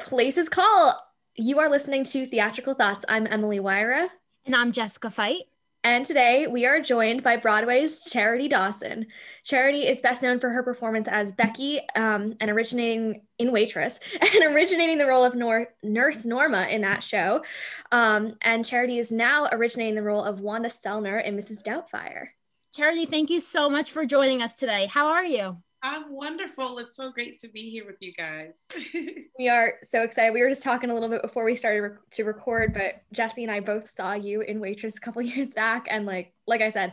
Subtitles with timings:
[0.00, 0.94] Places Call.
[1.36, 3.04] You are listening to Theatrical Thoughts.
[3.08, 4.08] I'm Emily Wyra.
[4.46, 5.42] And I'm Jessica Fight.
[5.84, 9.06] And today we are joined by Broadway's Charity Dawson.
[9.44, 14.54] Charity is best known for her performance as Becky um, and originating in Waitress and
[14.54, 17.44] originating the role of Nor- Nurse Norma in that show.
[17.92, 21.62] Um, and Charity is now originating the role of Wanda Sellner in Mrs.
[21.62, 22.28] Doubtfire.
[22.74, 24.86] Charity, thank you so much for joining us today.
[24.86, 25.58] How are you?
[25.82, 26.78] I'm wonderful.
[26.78, 28.54] It's so great to be here with you guys.
[29.38, 30.32] we are so excited.
[30.32, 33.44] We were just talking a little bit before we started rec- to record, but Jesse
[33.44, 36.70] and I both saw you in Waitress a couple years back, and like like I
[36.70, 36.92] said,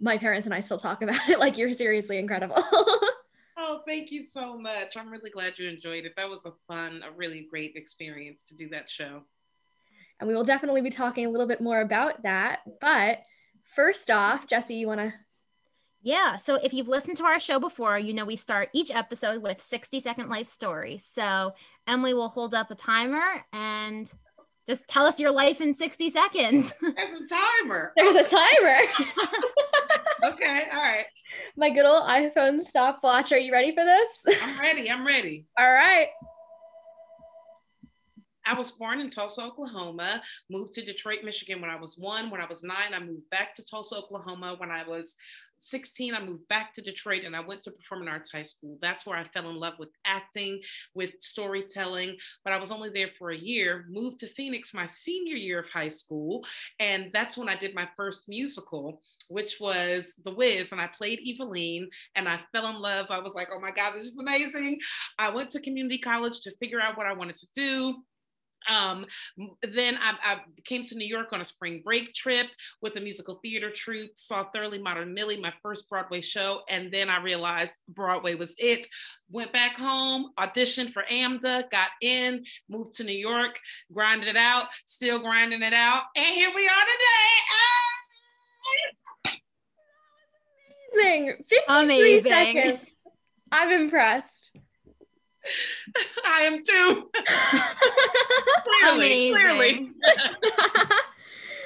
[0.00, 1.38] my parents and I still talk about it.
[1.46, 2.56] Like you're seriously incredible.
[3.56, 4.96] oh, thank you so much.
[4.96, 6.14] I'm really glad you enjoyed it.
[6.16, 9.22] That was a fun, a really great experience to do that show.
[10.18, 12.60] And we will definitely be talking a little bit more about that.
[12.80, 13.18] But
[13.76, 15.12] first off, Jesse, you want to
[16.06, 16.38] yeah.
[16.38, 19.60] So if you've listened to our show before, you know we start each episode with
[19.60, 21.04] 60 second life stories.
[21.04, 21.52] So
[21.88, 24.08] Emily will hold up a timer and
[24.68, 26.72] just tell us your life in 60 seconds.
[26.80, 27.92] There's a timer.
[27.96, 28.76] There's a timer.
[30.32, 30.66] okay.
[30.72, 31.06] All right.
[31.56, 33.32] My good old iPhone stopwatch.
[33.32, 34.38] Are you ready for this?
[34.42, 34.88] I'm ready.
[34.88, 35.46] I'm ready.
[35.58, 36.06] All right.
[38.46, 42.30] I was born in Tulsa, Oklahoma, moved to Detroit, Michigan when I was one.
[42.30, 44.54] When I was nine, I moved back to Tulsa, Oklahoma.
[44.58, 45.16] When I was
[45.58, 48.78] 16, I moved back to Detroit and I went to Performing Arts High School.
[48.80, 50.60] That's where I fell in love with acting,
[50.94, 52.16] with storytelling.
[52.44, 55.68] But I was only there for a year, moved to Phoenix my senior year of
[55.68, 56.44] high school.
[56.80, 60.72] And that's when I did my first musical, which was The Wiz.
[60.72, 63.06] And I played Evillene and I fell in love.
[63.10, 64.78] I was like, oh my God, this is amazing.
[65.18, 67.96] I went to community college to figure out what I wanted to do
[68.68, 69.06] um,
[69.62, 72.46] then I, I, came to New York on a spring break trip
[72.82, 77.08] with a musical theater troupe, saw Thoroughly Modern Millie, my first Broadway show, and then
[77.08, 78.86] I realized Broadway was it.
[79.30, 83.58] Went back home, auditioned for AMDA, got in, moved to New York,
[83.92, 87.42] grinded it out, still grinding it out, and here we are today.
[90.94, 91.44] Amazing.
[91.48, 92.30] 53 Amazing.
[92.30, 92.80] seconds.
[93.52, 94.56] I'm impressed.
[96.24, 97.10] I am too.
[98.80, 99.90] clearly, clearly.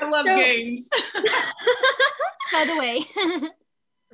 [0.00, 0.88] I love so, games.
[2.52, 3.04] By the way.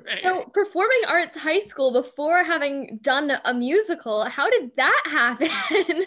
[0.05, 0.23] Right.
[0.23, 6.05] So, performing arts high school before having done a musical, how did that happen?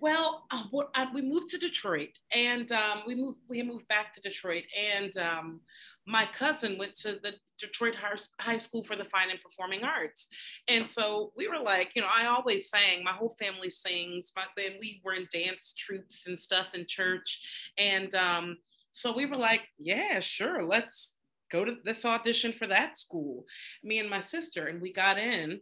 [0.00, 3.38] Well, uh, we moved to Detroit, and um, we moved.
[3.48, 5.60] We moved back to Detroit, and um,
[6.06, 7.94] my cousin went to the Detroit
[8.40, 10.28] High School for the Fine and Performing Arts.
[10.68, 14.46] And so we were like, you know, I always sang, my whole family sings, but
[14.56, 17.40] then we were in dance troupes and stuff in church.
[17.78, 18.56] And um,
[18.90, 21.18] so we were like, yeah, sure, let's
[21.52, 23.44] go to this audition for that school.
[23.84, 25.60] Me and my sister, and we got in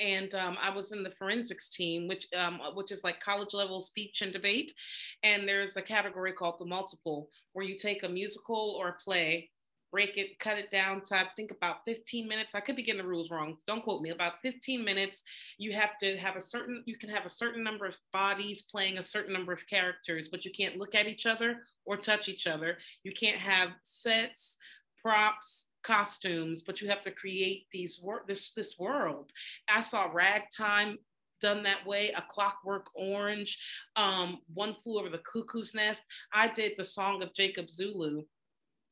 [0.00, 3.80] and um, I was in the forensics team, which um, which is like college level
[3.80, 4.74] speech and debate.
[5.22, 9.50] And there's a category called the multiple, where you take a musical or a play,
[9.90, 12.54] break it, cut it down to I think about 15 minutes.
[12.54, 13.56] I could be getting the rules wrong.
[13.66, 14.10] Don't quote me.
[14.10, 15.22] About 15 minutes.
[15.58, 16.82] You have to have a certain.
[16.86, 20.44] You can have a certain number of bodies playing a certain number of characters, but
[20.44, 22.78] you can't look at each other or touch each other.
[23.04, 24.56] You can't have sets,
[25.00, 29.30] props costumes, but you have to create these wor- this this world.
[29.68, 30.98] I saw Ragtime
[31.40, 33.58] done that way, A Clockwork Orange,
[33.96, 36.02] um, One Flew Over the Cuckoo's Nest.
[36.32, 38.22] I did the Song of Jacob Zulu,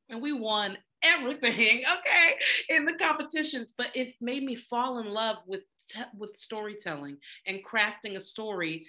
[0.09, 1.83] and we won everything.
[1.99, 2.35] Okay,
[2.69, 7.63] in the competitions, but it made me fall in love with te- with storytelling and
[7.65, 8.85] crafting a story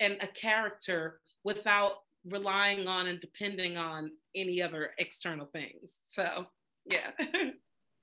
[0.00, 5.98] and a character without relying on and depending on any other external things.
[6.06, 6.46] So
[6.84, 7.10] yeah.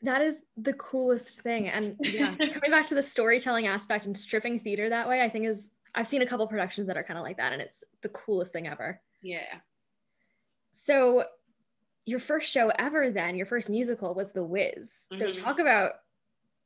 [0.01, 1.67] that is the coolest thing.
[1.67, 5.45] And yeah, coming back to the storytelling aspect and stripping theater that way, I think
[5.45, 8.09] is I've seen a couple productions that are kind of like that, and it's the
[8.09, 9.02] coolest thing ever.
[9.22, 9.59] Yeah.
[10.72, 11.26] So
[12.05, 15.08] your first show ever then, your first musical was The Wiz.
[15.14, 15.41] So mm-hmm.
[15.41, 15.93] talk about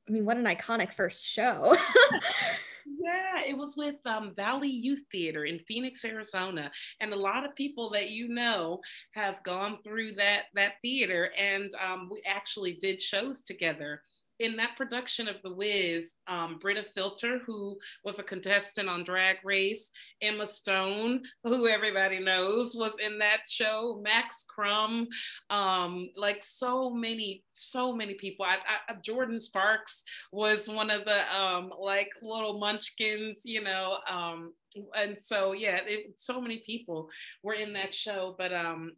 [0.07, 1.75] I mean, what an iconic first show.
[2.85, 7.55] Yeah, it was with um, Valley Youth Theater in Phoenix, Arizona, and a lot of
[7.55, 8.81] people that you know
[9.13, 14.01] have gone through that that theater, and um, we actually did shows together
[14.39, 19.37] in that production of The Wiz, um, Brita Filter, who was a contestant on Drag
[19.43, 19.91] Race,
[20.21, 25.07] Emma Stone, who everybody knows, was in that show, Max Crumm,
[25.49, 28.45] um, like so many, so many people.
[28.45, 28.57] I,
[28.89, 33.97] I, Jordin Sparks was one of the um, like little munchkins, you know.
[34.09, 34.53] Um,
[34.95, 37.09] and so, yeah, it, so many people
[37.43, 38.93] were in that show, but um,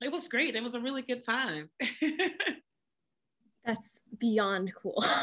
[0.00, 0.54] it was great.
[0.54, 1.70] It was a really good time.
[3.64, 5.02] That's beyond cool.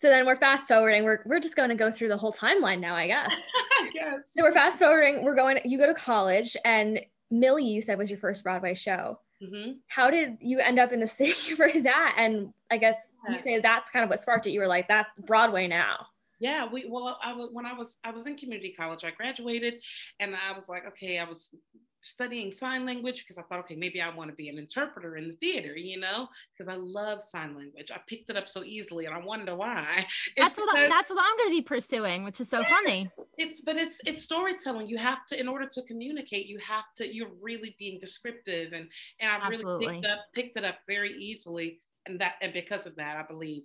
[0.00, 1.04] So then we're fast forwarding.
[1.04, 3.34] We're, we're just going to go through the whole timeline now, I guess.
[3.78, 4.30] I guess.
[4.32, 5.22] So we're fast forwarding.
[5.24, 7.00] We're going, you go to college and
[7.30, 9.20] Millie, you said was your first Broadway show.
[9.42, 9.76] Mhm.
[9.88, 12.14] How did you end up in the city for that?
[12.16, 14.52] And I guess you say that's kind of what sparked it.
[14.52, 16.06] You were like, that's Broadway now.
[16.38, 19.04] Yeah, we well, I was when I was I was in community college.
[19.04, 19.82] I graduated,
[20.18, 21.54] and I was like, okay, I was
[22.02, 25.28] studying sign language because I thought, okay, maybe I want to be an interpreter in
[25.28, 27.90] the theater, you know, because I love sign language.
[27.94, 30.06] I picked it up so easily, and I wonder why.
[30.36, 33.10] That's what I, because- that's what I'm going to be pursuing, which is so funny.
[33.38, 37.14] it's but it's it's storytelling you have to in order to communicate you have to
[37.14, 38.88] you're really being descriptive and
[39.20, 42.94] and i really picked up picked it up very easily and that and because of
[42.96, 43.62] that i believe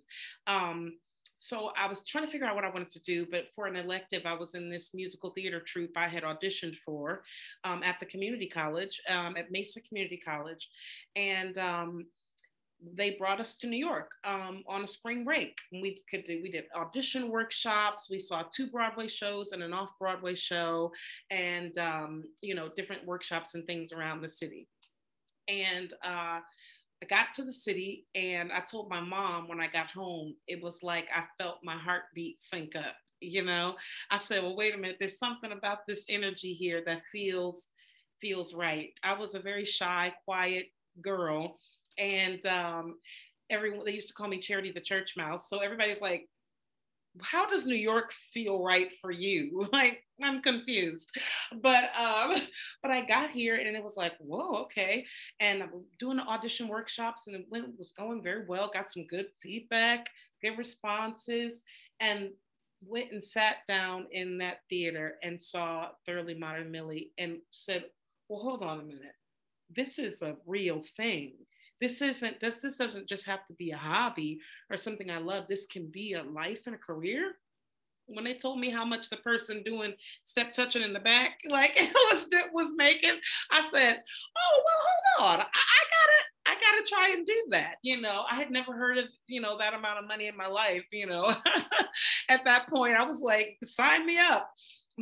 [0.48, 0.94] um
[1.38, 3.76] so i was trying to figure out what i wanted to do but for an
[3.76, 7.24] elective i was in this musical theater troupe i had auditioned for
[7.64, 10.70] um, at the community college um, at mesa community college
[11.16, 12.06] and um,
[12.94, 15.58] they brought us to New York um, on a spring break.
[15.72, 18.10] We could do, we did audition workshops.
[18.10, 20.92] We saw two Broadway shows and an off Broadway show,
[21.32, 24.68] and um, you know different workshops and things around the city.
[25.48, 26.40] And uh,
[27.04, 30.62] I got to the city, and I told my mom when I got home, it
[30.62, 32.96] was like I felt my heartbeat sync up.
[33.22, 33.76] You know,
[34.12, 34.98] I said, "Well, wait a minute.
[35.00, 37.70] There's something about this energy here that feels
[38.22, 40.68] feels right." I was a very shy, quiet
[41.02, 41.58] girl
[41.98, 42.96] and um,
[43.50, 45.50] everyone they used to call me Charity the Church Mouse.
[45.50, 46.28] So everybody's like,
[47.22, 51.12] "How does New York feel right for you?" Like I'm confused,
[51.62, 52.40] but um,
[52.82, 55.06] but I got here and it was like, "Whoa, okay."
[55.40, 57.46] And I'm doing the audition workshops and it
[57.78, 58.70] was going very well.
[58.74, 60.10] Got some good feedback,
[60.42, 61.64] good responses,
[62.00, 62.30] and
[62.82, 67.86] went and sat down in that theater and saw Thoroughly Modern Millie and said,
[68.30, 69.16] "Well, hold on a minute."
[69.76, 71.34] This is a real thing
[71.82, 74.40] this isn't this this doesn't just have to be a hobby
[74.70, 75.46] or something i love.
[75.48, 77.34] This can be a life and a career.
[78.08, 79.94] When they told me how much the person doing
[80.24, 81.76] step touching in the back like
[82.12, 83.20] was was making
[83.52, 83.98] i said
[84.38, 85.46] oh well hold on.
[85.46, 87.76] I, I gotta i gotta try and do that.
[87.82, 90.48] You know i had never heard of you know that amount of money in my
[90.48, 91.36] life you know.
[92.30, 94.52] At that point i was like sign me up.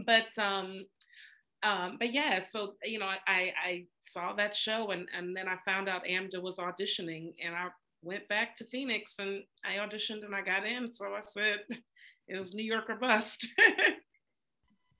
[0.05, 0.85] But um
[1.63, 5.55] um, but yeah, so you know, I, I saw that show and and then I
[5.65, 7.67] found out AMDA was auditioning and I
[8.01, 10.91] went back to Phoenix and I auditioned and I got in.
[10.91, 11.59] So I said
[12.27, 13.47] it was New York or bust.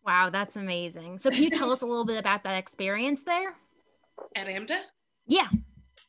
[0.06, 1.18] Wow, that's amazing.
[1.20, 3.56] So, can you tell us a little bit about that experience there?
[4.36, 4.80] At AMDA?
[5.28, 5.48] Yeah.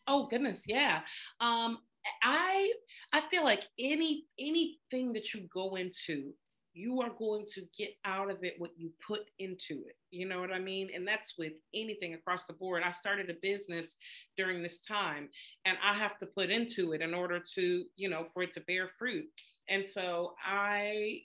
[0.06, 1.02] Oh goodness, yeah.
[1.40, 1.78] Um,
[2.22, 2.72] I
[3.12, 6.34] I feel like any anything that you go into,
[6.74, 9.96] you are going to get out of it what you put into it.
[10.10, 10.90] You know what I mean?
[10.94, 12.82] And that's with anything across the board.
[12.84, 13.96] I started a business
[14.36, 15.28] during this time,
[15.64, 18.60] and I have to put into it in order to, you know, for it to
[18.62, 19.26] bear fruit.
[19.68, 21.20] And so I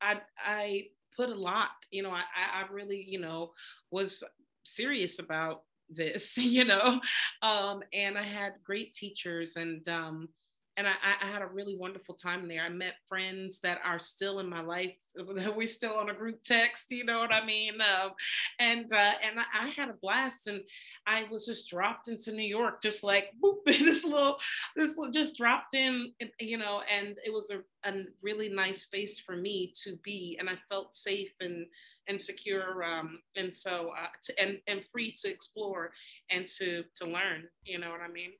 [0.00, 3.52] I I put a lot, you know, I I really, you know,
[3.90, 4.24] was
[4.64, 7.00] serious about this, you know,
[7.42, 10.28] um, and I had great teachers and um,
[10.78, 12.62] and I, I had a really wonderful time there.
[12.62, 14.96] I met friends that are still in my life.
[15.56, 17.74] We're still on a group text, you know what I mean?
[17.80, 18.12] Um,
[18.60, 20.60] and uh, and I, had a blast, and
[21.04, 23.32] I was just dropped into New York, just like
[23.66, 24.38] this little,
[24.76, 26.82] this little, just dropped in, you know.
[26.88, 27.58] And it was a,
[27.88, 31.66] a really nice space for me to be, and I felt safe and
[32.06, 35.90] and secure, um, and so uh, to, and and free to explore
[36.30, 37.48] and to to learn.
[37.64, 38.30] You know what I mean?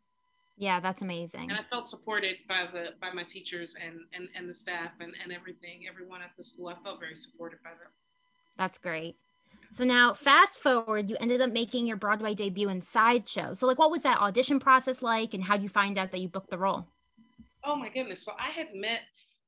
[0.59, 1.51] Yeah, that's amazing.
[1.51, 5.15] and I felt supported by the by my teachers and and, and the staff and,
[5.23, 6.69] and everything, everyone at the school.
[6.69, 7.93] I felt very supported by them.
[8.57, 9.17] That's great.
[9.71, 13.55] So now, fast forward, you ended up making your Broadway debut in Sideshow.
[13.55, 16.21] So, like, what was that audition process like, and how did you find out that
[16.21, 16.87] you booked the role?
[17.65, 18.25] Oh my goodness!
[18.25, 19.03] So I had met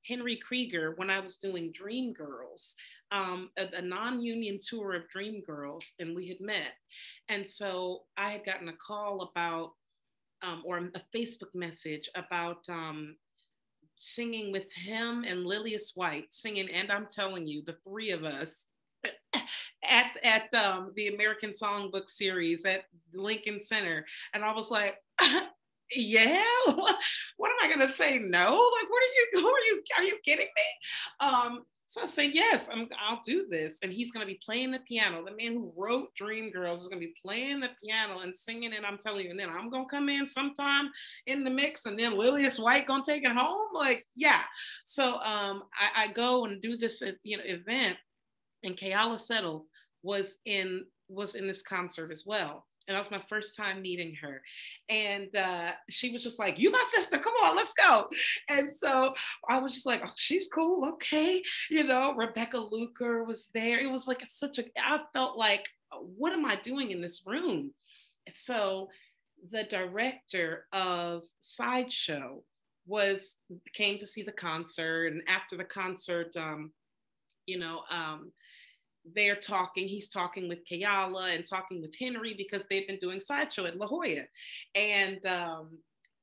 [0.07, 2.75] Henry Krieger when I was doing Dreamgirls,
[3.13, 6.73] um, a, a non-union tour of Dreamgirls, and we had met.
[7.29, 9.73] And so I had gotten a call about,
[10.43, 13.17] um, or a Facebook message about um,
[13.97, 18.67] singing with him and Lillias White, singing, and I'm telling you, the three of us
[19.85, 24.97] at at um, the American Songbook series at Lincoln Center, and I was like.
[25.97, 26.45] yeah?
[27.37, 28.71] What am i going to say no?
[28.79, 31.27] Like what are you who are you are you kidding me?
[31.27, 33.81] Um so I say, yes, I'm, I'll do this.
[33.83, 35.25] And he's going to be playing the piano.
[35.25, 38.85] The man who wrote Dreamgirls is going to be playing the piano and singing it.
[38.87, 39.33] I'm telling you.
[39.33, 40.93] And then I'm going to come in sometime
[41.27, 43.71] in the mix and then Lillias White going to take it home.
[43.75, 44.43] Like, yeah.
[44.85, 47.97] So um, I, I go and do this you know, event
[48.63, 49.67] and Keala Settle
[50.05, 52.69] was in was in this concert as well.
[52.89, 54.43] And that was my first time meeting her.
[54.89, 58.09] And uh, she was just like, "You my sister, come on, let's go."
[58.49, 59.15] And so
[59.49, 63.79] I was just like, "Oh, she's cool, okay." You know, Rebecca Luker was there.
[63.79, 64.65] It was like such a.
[64.79, 67.73] I felt like, what am I doing in this room?
[68.31, 68.89] So
[69.51, 72.43] the director of Sideshow
[72.87, 73.37] was
[73.73, 76.73] came to see the concert, and after the concert, um,
[77.47, 78.33] you know, um,
[79.15, 83.67] they're talking, he's talking with Keala and talking with Henry because they've been doing sideshow
[83.67, 84.25] at La Jolla.
[84.75, 85.79] And um,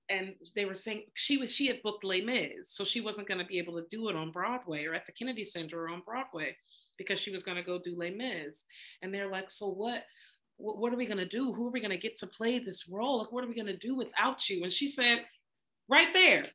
[0.10, 3.40] and they were saying she was she had booked Les Mis, so she wasn't going
[3.40, 6.02] to be able to do it on Broadway or at the Kennedy Center or on
[6.06, 6.56] Broadway
[6.98, 8.64] because she was going to go do Les Mis.
[9.02, 10.04] And they're like, so what?
[10.60, 11.54] What are we going to do?
[11.54, 13.20] Who are we going to get to play this role?
[13.20, 14.64] Like, what are we going to do without you?
[14.64, 15.24] And she said,
[15.88, 16.46] right there,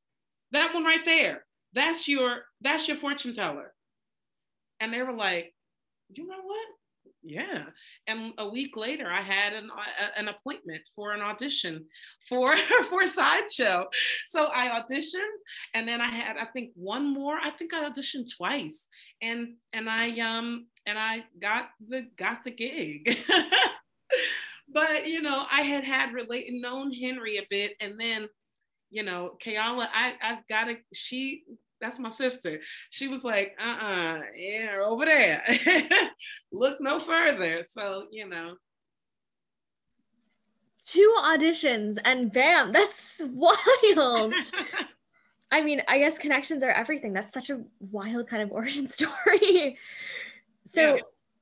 [0.51, 3.73] that one right there, that's your that's your fortune teller.
[4.81, 5.55] And they were like,
[6.15, 6.67] you know what?
[7.25, 7.65] Yeah.
[8.09, 11.85] And a week later, I had an, a, an appointment for an audition
[12.29, 12.57] for
[12.89, 13.87] for sideshow.
[14.27, 15.39] So I auditioned,
[15.75, 17.37] and then I had I think one more.
[17.37, 18.89] I think I auditioned twice,
[19.21, 23.17] and and I um and I got the got the gig.
[24.69, 28.29] but you know, I had had relate known Henry a bit, and then
[28.91, 31.45] you know, Keala, I I've got to she
[31.83, 32.61] that's my sister.
[32.91, 35.43] She was like, uh-uh, yeah, over there.
[36.53, 37.65] Look no further.
[37.69, 38.55] So, you know.
[40.87, 44.33] Two auditions and bam, that's wild.
[45.51, 47.13] I mean, I guess connections are everything.
[47.13, 49.77] That's such a wild kind of origin story.
[50.65, 51.01] so yeah.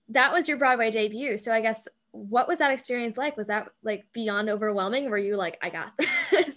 [0.08, 1.36] that was your Broadway debut.
[1.36, 3.36] So I guess what was that experience like?
[3.36, 5.10] Was that like beyond overwhelming?
[5.10, 5.92] Were you like, I got
[6.30, 6.49] this?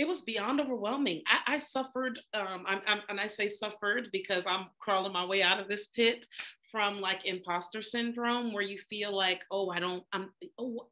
[0.00, 1.20] It was beyond overwhelming.
[1.26, 5.42] I, I suffered, um, I'm, I'm, and I say suffered because I'm crawling my way
[5.42, 6.24] out of this pit
[6.72, 10.86] from like imposter syndrome, where you feel like, oh, I don't, I'm, oh,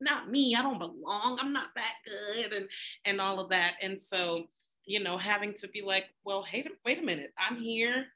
[0.00, 2.68] not me, I don't belong, I'm not that good, and
[3.04, 3.74] and all of that.
[3.82, 4.44] And so,
[4.84, 8.06] you know, having to be like, well, hey, wait a minute, I'm here.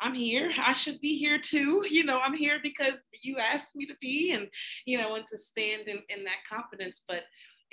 [0.00, 0.50] I'm here.
[0.58, 1.84] I should be here too.
[1.90, 4.48] You know, I'm here because you asked me to be, and
[4.86, 7.02] you know, and to stand in, in that confidence.
[7.06, 7.24] But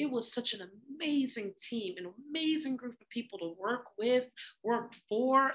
[0.01, 0.61] it was such an
[0.95, 4.25] amazing team, an amazing group of people to work with,
[4.63, 5.51] work for.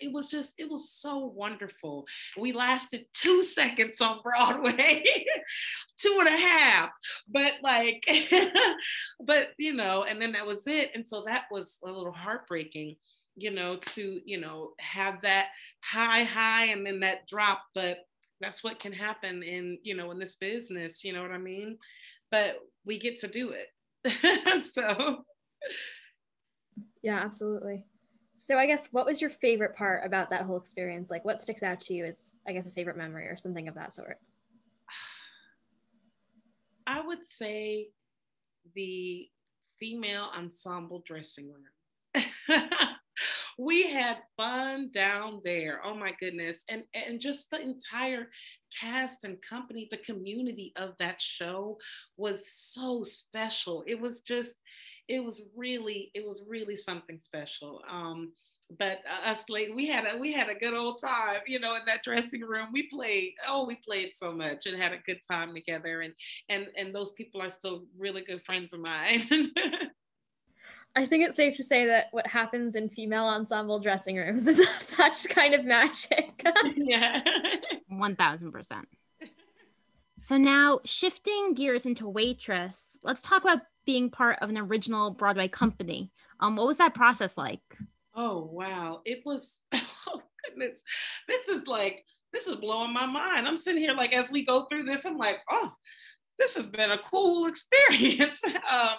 [0.00, 2.06] It was just, it was so wonderful.
[2.38, 5.04] We lasted two seconds on Broadway,
[5.98, 6.90] two and a half,
[7.28, 8.08] but like,
[9.20, 10.92] but you know, and then that was it.
[10.94, 12.96] And so that was a little heartbreaking
[13.34, 15.46] you know, to, you know, have that
[15.80, 17.62] high, high and then that drop.
[17.74, 18.00] But
[18.42, 21.78] that's what can happen in, you know, in this business, you know what I mean?
[22.32, 24.64] But we get to do it.
[24.72, 25.24] so,
[27.02, 27.84] yeah, absolutely.
[28.38, 31.10] So, I guess what was your favorite part about that whole experience?
[31.10, 33.76] Like, what sticks out to you as, I guess, a favorite memory or something of
[33.76, 34.18] that sort?
[36.86, 37.90] I would say
[38.74, 39.28] the
[39.78, 42.24] female ensemble dressing room.
[43.58, 45.80] we had fun down there.
[45.84, 46.64] Oh my goodness.
[46.68, 48.28] And, and just the entire
[48.78, 51.78] cast and company, the community of that show
[52.16, 53.84] was so special.
[53.86, 54.56] It was just,
[55.08, 57.80] it was really, it was really something special.
[57.90, 58.32] Um,
[58.78, 61.82] but us like we had a we had a good old time you know in
[61.86, 65.52] that dressing room we played oh we played so much and had a good time
[65.54, 66.14] together and
[66.48, 69.28] and and those people are still really good friends of mine
[70.94, 74.66] I think it's safe to say that what happens in female ensemble dressing rooms is
[74.78, 76.44] such kind of magic.
[76.76, 77.22] yeah.
[77.90, 78.82] 1000%.
[80.20, 85.48] So now shifting gears into waitress, let's talk about being part of an original Broadway
[85.48, 86.12] company.
[86.40, 87.60] Um, what was that process like?
[88.14, 89.60] Oh wow, it was.
[90.08, 90.82] Oh goodness,
[91.28, 93.46] this is like this is blowing my mind.
[93.46, 95.70] I'm sitting here like as we go through this, I'm like, oh,
[96.40, 98.42] this has been a cool experience.
[98.68, 98.96] uh,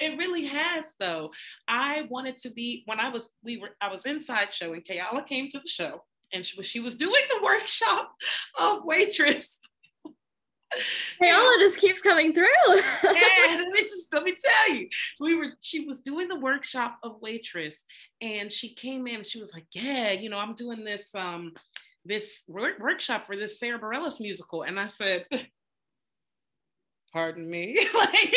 [0.00, 1.30] it really has though.
[1.68, 5.26] I wanted to be when I was we were I was inside show and Keala
[5.26, 6.02] came to the show
[6.32, 8.12] and she was she was doing the workshop
[8.60, 9.60] of waitress.
[11.22, 12.46] Keala just keeps coming through.
[12.66, 12.80] yeah,
[13.48, 14.88] let me just let me tell you,
[15.18, 17.84] we were she was doing the workshop of waitress,
[18.20, 19.24] and she came in.
[19.24, 21.52] She was like, "Yeah, you know, I'm doing this um
[22.04, 25.26] this work- workshop for this Sara Bareilles musical," and I said,
[27.12, 28.34] "Pardon me," like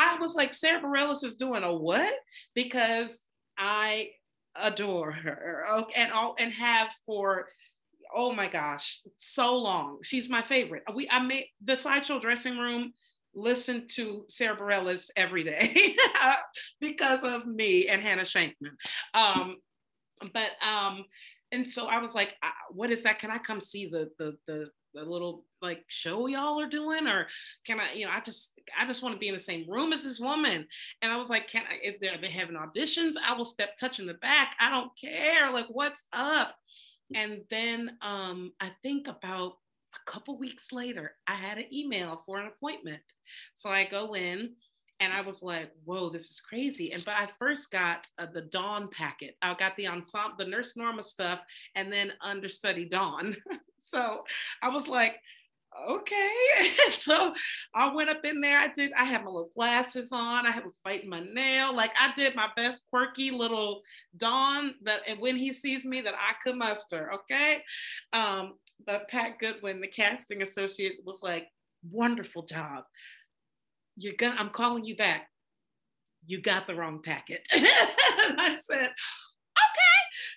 [0.00, 2.14] I was like, Sara Bareilles is doing a what?
[2.54, 3.22] Because
[3.58, 4.10] I
[4.60, 5.64] adore her
[5.96, 7.48] and all and have for
[8.12, 12.92] oh my gosh so long she's my favorite we i made the sideshow dressing room
[13.34, 15.94] listen to sara Bareilles every day
[16.80, 18.74] because of me and Hannah Shankman.
[19.14, 19.56] Um,
[20.32, 21.04] but um,
[21.52, 22.34] and so I was like,
[22.70, 23.18] what is that?
[23.18, 27.26] Can I come see the the the the little like show y'all are doing or
[27.66, 29.92] can i you know i just i just want to be in the same room
[29.92, 30.66] as this woman
[31.02, 33.98] and i was like can i if they're they having auditions i will step touch
[33.98, 36.54] in the back i don't care like what's up
[37.14, 39.52] and then um i think about
[39.94, 43.02] a couple weeks later i had an email for an appointment
[43.54, 44.50] so i go in
[45.00, 48.42] and I was like, "Whoa, this is crazy!" And but I first got uh, the
[48.42, 49.34] Dawn packet.
[49.40, 51.40] I got the ensemble, the Nurse Norma stuff,
[51.74, 53.34] and then understudy Dawn.
[53.82, 54.24] so
[54.62, 55.16] I was like,
[55.88, 56.30] "Okay."
[56.90, 57.34] so
[57.74, 58.58] I went up in there.
[58.58, 58.92] I did.
[58.92, 60.46] I had my little glasses on.
[60.46, 61.74] I was biting my nail.
[61.74, 63.82] Like I did my best quirky little
[64.16, 67.10] Dawn that, and when he sees me, that I could muster.
[67.14, 67.62] Okay.
[68.12, 68.54] Um,
[68.86, 71.48] but Pat Goodwin, the casting associate, was like,
[71.90, 72.84] "Wonderful job."
[73.96, 75.28] you're gonna, I'm calling you back.
[76.26, 77.46] You got the wrong packet.
[77.52, 78.90] and I said.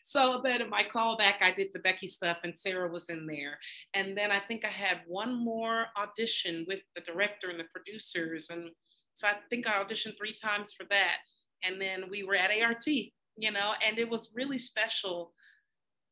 [0.04, 3.26] So then in my call back, I did the Becky stuff and Sara was in
[3.26, 3.58] there.
[3.94, 8.50] And then I think I had one more audition with the director and the producers.
[8.50, 8.70] And
[9.14, 11.18] so I think I auditioned three times for that.
[11.64, 15.34] And then we were at ART, you know, and it was really special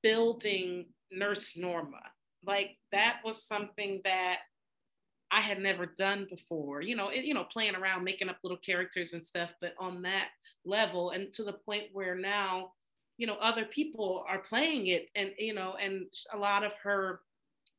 [0.02, 2.02] building Nurse Norma.
[2.46, 4.40] Like that was something that
[5.32, 6.82] I had never done before.
[6.82, 10.02] You know, it, you know, playing around, making up little characters and stuff, but on
[10.04, 10.30] that
[10.64, 12.72] level, and to the point where now,
[13.18, 17.22] you know, other people are playing it, and you know, and a lot of her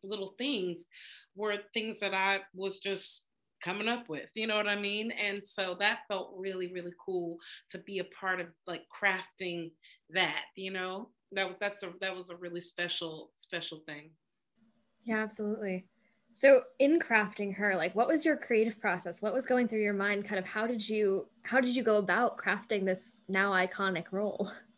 [0.02, 0.86] little things
[1.34, 3.26] were things that I was just
[3.62, 7.38] coming up with you know what i mean and so that felt really really cool
[7.68, 9.70] to be a part of like crafting
[10.10, 14.10] that you know that was that's a that was a really special special thing
[15.04, 15.86] yeah absolutely
[16.32, 19.20] so in crafting her, like what was your creative process?
[19.20, 20.24] What was going through your mind?
[20.24, 24.50] Kind of how did you how did you go about crafting this now iconic role?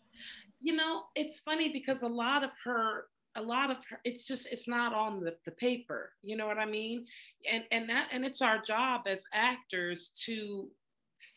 [0.65, 3.05] You know, it's funny because a lot of her
[3.37, 6.57] a lot of her it's just it's not on the, the paper you know what
[6.57, 7.05] i mean
[7.51, 10.69] and and that and it's our job as actors to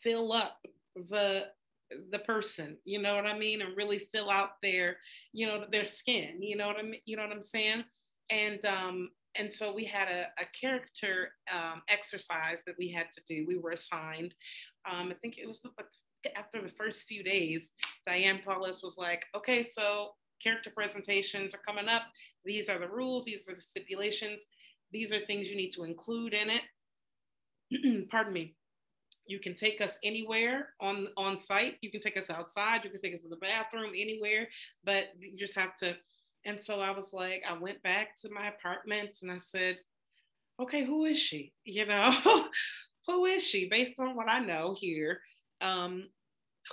[0.00, 0.64] fill up
[1.10, 1.46] the
[2.12, 4.96] the person you know what i mean and really fill out their
[5.32, 7.82] you know their skin you know what i mean you know what i'm saying
[8.30, 13.22] and um and so we had a, a character um, exercise that we had to
[13.28, 13.44] do.
[13.46, 14.34] We were assigned.
[14.90, 15.70] Um, I think it was the,
[16.36, 17.72] after the first few days,
[18.06, 20.10] Diane Paulus was like, okay, so
[20.42, 22.02] character presentations are coming up.
[22.44, 24.46] These are the rules, these are the stipulations,
[24.92, 28.08] these are things you need to include in it.
[28.10, 28.54] Pardon me.
[29.26, 31.76] You can take us anywhere on on site.
[31.82, 32.82] You can take us outside.
[32.82, 34.48] You can take us to the bathroom, anywhere.
[34.84, 35.94] But you just have to
[36.44, 39.76] and so I was like, I went back to my apartment and I said,
[40.60, 41.52] okay, who is she?
[41.64, 42.10] You know,
[43.06, 43.68] who is she?
[43.68, 45.20] Based on what I know here,
[45.60, 46.08] um,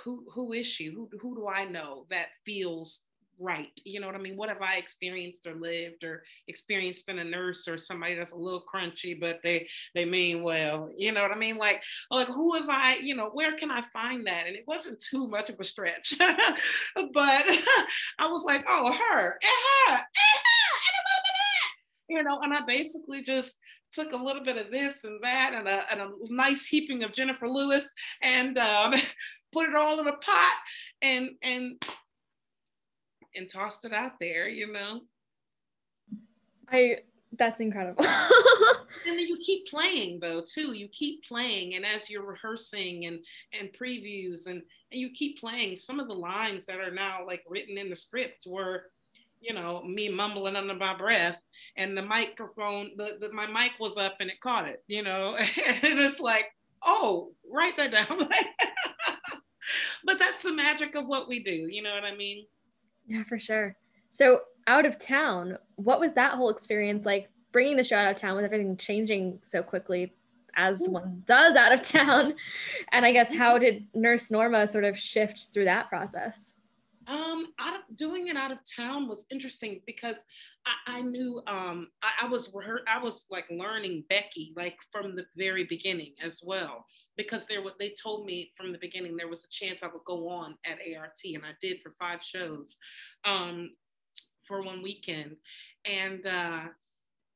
[0.04, 0.86] who who is she?
[0.86, 3.00] Who who do I know that feels
[3.38, 3.70] right.
[3.84, 4.36] You know what I mean?
[4.36, 8.38] What have I experienced or lived or experienced in a nurse or somebody that's a
[8.38, 10.90] little crunchy, but they they mean well.
[10.96, 11.56] You know what I mean?
[11.56, 12.96] Like like who have I?
[12.96, 14.46] You know where can I find that?
[14.46, 16.34] And it wasn't too much of a stretch, but
[18.18, 20.06] I was like, oh her, and her, and her, and
[22.08, 23.56] You know, and I basically just
[23.92, 27.12] took a little bit of this and that and a, and a nice heaping of
[27.12, 28.94] Jennifer Lewis and um,
[29.52, 30.56] put it all in a pot
[31.02, 31.82] and and
[33.34, 35.00] and tossed it out there, you know.
[36.68, 36.98] I
[37.38, 38.04] that's incredible.
[39.06, 40.72] and then you keep playing though too.
[40.72, 43.20] You keep playing, and as you're rehearsing and
[43.58, 45.76] and previews, and and you keep playing.
[45.76, 48.86] Some of the lines that are now like written in the script were,
[49.40, 51.40] you know, me mumbling under my breath,
[51.76, 55.36] and the microphone, the, the my mic was up and it caught it, you know,
[55.36, 56.46] and it's like,
[56.84, 58.28] oh, write that down.
[60.04, 61.68] but that's the magic of what we do.
[61.70, 62.46] You know what I mean?
[63.06, 63.76] Yeah, for sure.
[64.12, 68.16] So, out of town, what was that whole experience like bringing the show out of
[68.16, 70.12] town with everything changing so quickly
[70.56, 72.34] as one does out of town?
[72.90, 73.64] And I guess how mm-hmm.
[73.64, 76.54] did Nurse Norma sort of shift through that process?
[77.06, 80.24] Um, out of doing it out of town was interesting because
[80.66, 82.54] I, I knew um, I, I was
[82.88, 86.84] I was like learning Becky like from the very beginning as well.
[87.16, 90.04] Because there what they told me from the beginning there was a chance I would
[90.04, 92.76] go on at ART and I did for five shows
[93.24, 93.70] um,
[94.46, 95.36] for one weekend.
[95.84, 96.64] And uh,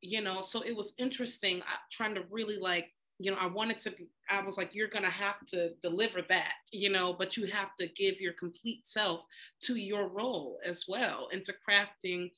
[0.02, 3.90] you know so it was interesting trying to really like you know, I wanted to,
[3.90, 7.46] be, I was like, you're going to have to deliver that, you know, but you
[7.48, 9.20] have to give your complete self
[9.64, 12.30] to your role as well, into crafting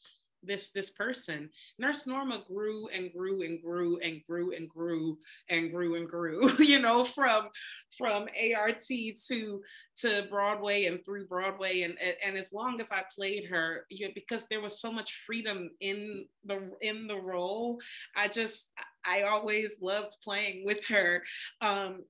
[0.42, 1.48] this this person.
[1.78, 5.18] Nurse norma grew and grew and grew and grew and grew
[5.48, 7.48] and grew and grew you know from
[7.96, 9.60] from art to
[9.94, 11.82] to broadway and through broadway.
[11.82, 15.20] And and as long as i played her you know, because there was so much
[15.26, 17.78] freedom in the in the role
[18.16, 18.68] i just
[19.06, 21.22] i always loved playing with her
[21.60, 22.02] um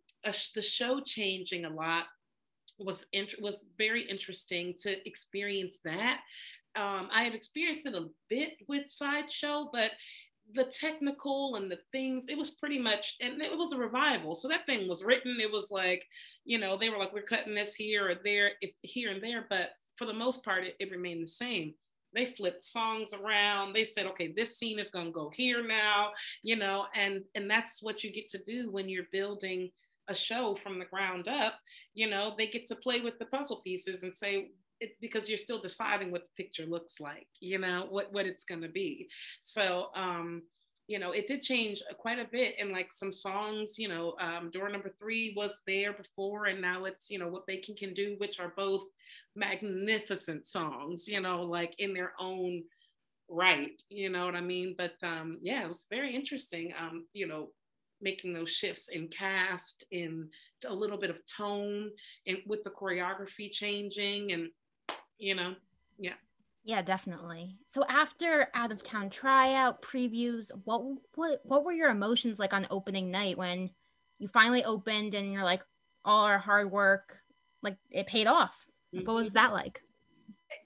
[0.54, 2.04] the show changing a lot
[2.78, 6.20] was int- was very interesting to experience that
[6.74, 9.92] um, I had experienced it a bit with Sideshow, but
[10.54, 14.34] the technical and the things, it was pretty much, and it was a revival.
[14.34, 15.38] So that thing was written.
[15.40, 16.04] It was like,
[16.44, 19.46] you know, they were like, we're cutting this here or there, if, here and there.
[19.48, 21.74] But for the most part, it, it remained the same
[22.14, 26.10] they flipped songs around they said okay this scene is going to go here now
[26.42, 29.70] you know and and that's what you get to do when you're building
[30.08, 31.54] a show from the ground up
[31.94, 34.50] you know they get to play with the puzzle pieces and say
[34.82, 38.44] it, because you're still deciding what the picture looks like, you know, what, what it's
[38.44, 39.08] going to be.
[39.40, 40.42] So, um,
[40.88, 42.56] you know, it did change quite a bit.
[42.60, 46.84] And like some songs, you know, um, door number three was there before, and now
[46.84, 48.82] it's, you know, what they can, can do, which are both
[49.34, 52.62] magnificent songs, you know, like in their own
[53.28, 54.74] right, you know what I mean?
[54.76, 57.48] But um, yeah, it was very interesting, um, you know,
[58.00, 60.28] making those shifts in cast, in
[60.66, 61.90] a little bit of tone,
[62.26, 64.48] and with the choreography changing and
[65.18, 65.54] you know,
[65.98, 66.14] yeah.
[66.64, 67.56] Yeah, definitely.
[67.66, 70.82] So after out of town tryout previews, what
[71.14, 73.70] what what were your emotions like on opening night when
[74.18, 75.62] you finally opened and you're like
[76.04, 77.18] all our hard work
[77.62, 78.66] like it paid off?
[78.94, 79.06] Mm-hmm.
[79.06, 79.80] What was that like?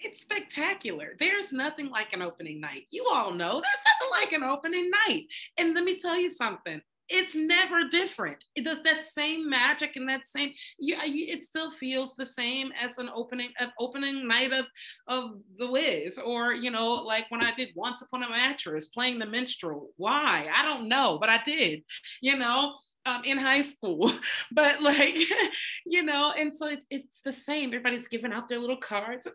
[0.01, 1.15] It's spectacular.
[1.21, 2.87] There's nothing like an opening night.
[2.91, 5.27] You all know there's nothing like an opening night.
[5.59, 8.43] And let me tell you something it's never different.
[8.65, 12.99] That, that same magic and that same, you, you, it still feels the same as
[12.99, 14.65] an opening, an opening night of,
[15.07, 19.19] of The Wiz, or you know, like when I did Once Upon a Mattress, playing
[19.19, 19.91] the minstrel.
[19.97, 20.49] Why?
[20.55, 21.83] I don't know, but I did.
[22.21, 22.75] You know,
[23.07, 24.13] um, in high school,
[24.53, 25.17] but like,
[25.87, 27.69] you know, and so it's it's the same.
[27.69, 29.27] Everybody's giving out their little cards.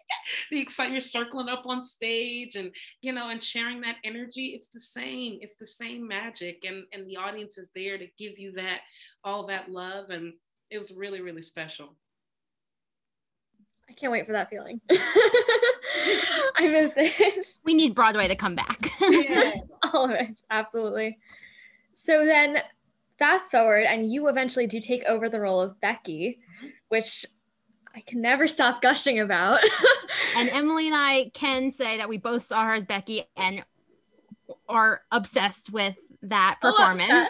[0.50, 4.46] the excitement circling up on stage, and you know, and sharing that energy.
[4.48, 5.38] It's the same.
[5.40, 8.80] It's the same magic, and and the audience is there to give you that
[9.24, 10.34] all that love, and
[10.70, 11.96] it was really really special.
[13.88, 14.80] I can't wait for that feeling.
[14.88, 17.58] I miss it.
[17.64, 18.88] We need Broadway to come back.
[19.00, 19.52] yeah.
[19.92, 21.18] All of it, absolutely.
[21.92, 22.58] So then
[23.20, 26.68] fast forward and you eventually do take over the role of Becky, mm-hmm.
[26.88, 27.24] which
[27.94, 29.60] I can never stop gushing about.
[30.36, 33.64] and Emily and I can say that we both saw her as Becky and
[34.68, 37.28] are obsessed with that performance.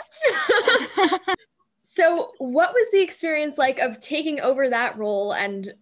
[1.81, 5.72] so, what was the experience like of taking over that role and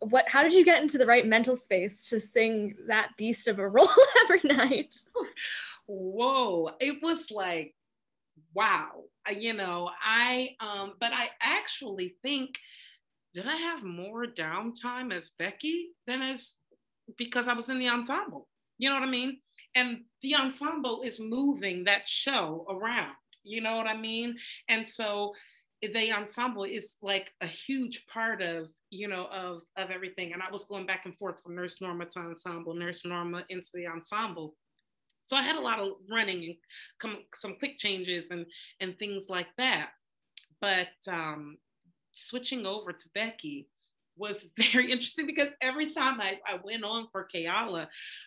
[0.00, 3.58] what how did you get into the right mental space to sing that beast of
[3.58, 3.88] a role
[4.24, 4.94] every night?
[5.86, 7.74] Whoa, it was like
[8.54, 12.50] wow you know i um but i actually think
[13.32, 16.56] did i have more downtime as becky than as
[17.16, 19.38] because i was in the ensemble you know what i mean?
[19.76, 24.36] And the ensemble is moving that show around you know what i mean?
[24.68, 25.32] And so
[25.82, 30.50] the ensemble is like a huge part of you know of of everything and i
[30.50, 34.54] was going back and forth from nurse norma to ensemble nurse norma into the ensemble
[35.26, 36.54] so I had a lot of running and
[36.98, 38.46] come, some quick changes and,
[38.80, 39.90] and things like that.
[40.60, 41.58] But um,
[42.12, 43.68] switching over to Becky
[44.16, 47.86] was very interesting because every time I, I went on for Keala,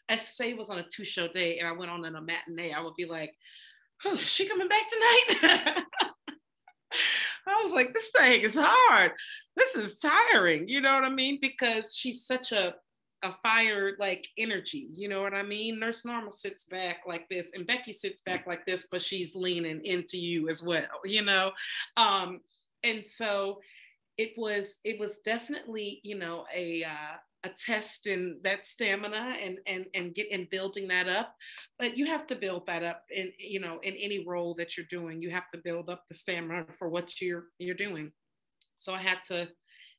[0.10, 2.22] I say it was on a two show day and I went on in a
[2.22, 3.34] matinee, I would be like,
[4.06, 5.84] oh, is she coming back tonight?
[7.48, 9.12] I was like, this thing is hard.
[9.56, 10.68] This is tiring.
[10.68, 11.38] You know what I mean?
[11.40, 12.76] Because she's such a
[13.26, 14.88] a fire like energy.
[14.94, 15.80] You know what I mean?
[15.80, 19.82] Nurse Norma sits back like this, and Becky sits back like this, but she's leaning
[19.84, 20.88] into you as well.
[21.06, 21.52] You know,
[21.98, 22.42] um,
[22.84, 23.60] and so
[24.18, 29.58] it was it was definitely you know a uh, a test in that stamina and
[29.68, 31.36] and and get in building that up
[31.78, 34.86] but you have to build that up in you know in any role that you're
[34.90, 38.12] doing you have to build up the stamina for what you're you're doing
[38.78, 39.48] so i had to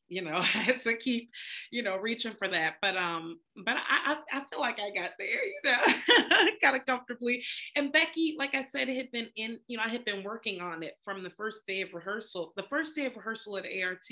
[0.08, 0.42] you know,
[0.78, 1.30] to keep,
[1.70, 2.74] you know, reaching for that.
[2.80, 7.44] But um, but I I, feel like I got there, you know, kind of comfortably.
[7.74, 10.82] And Becky, like I said, had been in, you know, I had been working on
[10.82, 12.52] it from the first day of rehearsal.
[12.56, 14.04] The first day of rehearsal at ART,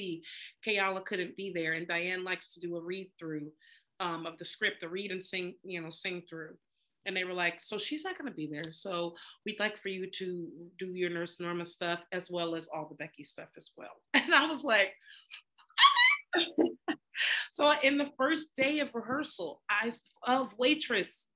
[0.67, 3.51] Keala couldn't be there, and Diane likes to do a read through
[4.01, 6.57] um, of the script, a read and sing, you know, sing through.
[7.07, 8.73] And they were like, so she's not going to be there.
[8.73, 12.89] So we'd like for you to do your Nurse Norma stuff as well as all
[12.89, 14.01] the Becky stuff as well.
[14.15, 14.95] And I was like,
[17.53, 19.93] so in the first day of rehearsal, I
[20.27, 21.27] of waitress,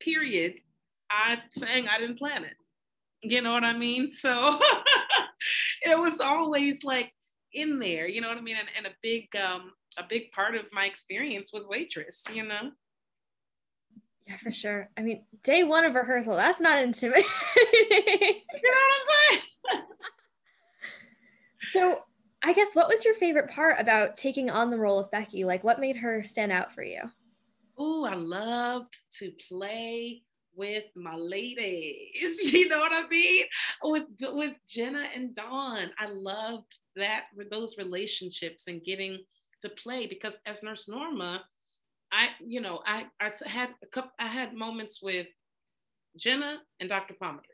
[0.00, 0.54] period,
[1.10, 2.56] I sang I didn't plan it.
[3.22, 4.10] You know what I mean?
[4.10, 4.58] So
[5.82, 7.12] it was always like
[7.52, 8.56] in there, you know what I mean?
[8.58, 12.70] And, and a big um a big part of my experience with waitress, you know.
[14.26, 14.88] Yeah, for sure.
[14.96, 17.28] I mean, day one of rehearsal, that's not intimidating.
[17.56, 18.92] you know what
[19.30, 19.82] I'm saying?
[21.72, 21.98] so
[22.44, 25.44] I guess what was your favorite part about taking on the role of Becky?
[25.44, 27.00] Like what made her stand out for you?
[27.78, 30.22] Oh, I loved to play
[30.54, 32.40] with my ladies.
[32.54, 33.44] You know what I mean?
[33.82, 35.90] With with Jenna and Dawn.
[35.98, 39.18] I loved that those relationships and getting
[39.62, 41.42] to play because as Nurse Norma,
[42.12, 45.26] I, you know, I, I had a couple, I had moments with
[46.16, 47.14] Jenna and Dr.
[47.20, 47.53] Pomatter.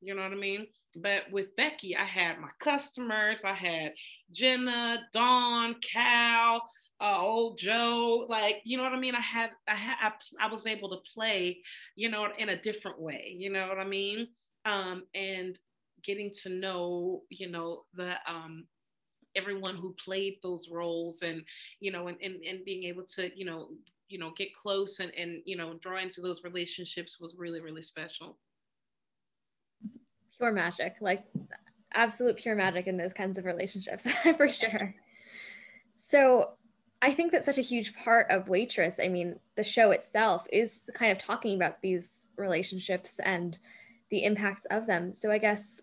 [0.00, 0.66] You know what I mean?
[0.96, 3.94] But with Becky, I had my customers, I had
[4.32, 6.62] Jenna, Dawn, Cal,
[7.00, 9.14] uh, old Joe, like you know what I mean.
[9.14, 11.62] I had I had I, I was able to play,
[11.96, 13.34] you know, in a different way.
[13.38, 14.28] You know what I mean?
[14.64, 15.58] Um, and
[16.02, 18.66] getting to know, you know, the um,
[19.34, 21.42] everyone who played those roles, and
[21.80, 23.70] you know, and and, and being able to, you know,
[24.08, 27.82] you know, get close and and you know, draw into those relationships was really really
[27.82, 28.36] special.
[30.40, 31.22] Pure magic, like
[31.92, 34.94] absolute pure magic in those kinds of relationships for sure.
[35.96, 36.52] So
[37.02, 38.98] I think that's such a huge part of Waitress.
[38.98, 43.58] I mean, the show itself is kind of talking about these relationships and
[44.10, 45.12] the impacts of them.
[45.12, 45.82] So I guess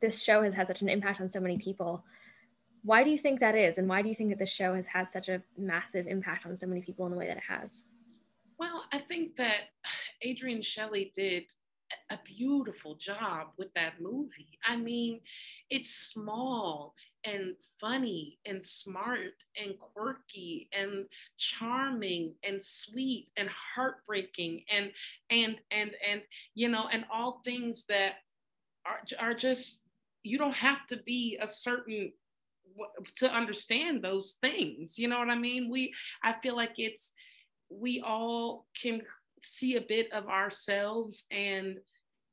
[0.00, 2.02] this show has had such an impact on so many people.
[2.82, 3.76] Why do you think that is?
[3.76, 6.56] And why do you think that this show has had such a massive impact on
[6.56, 7.84] so many people in the way that it has?
[8.58, 9.70] Well, I think that
[10.26, 11.44] Adrienne Shelly did
[12.10, 14.58] a beautiful job with that movie.
[14.66, 15.20] I mean,
[15.70, 24.92] it's small and funny and smart and quirky and charming and sweet and heartbreaking and
[25.30, 26.22] and and and
[26.54, 28.16] you know and all things that
[28.86, 29.82] are are just
[30.22, 32.12] you don't have to be a certain
[33.16, 37.12] to understand those things you know what i mean we i feel like it's
[37.70, 39.02] we all can
[39.42, 41.78] see a bit of ourselves and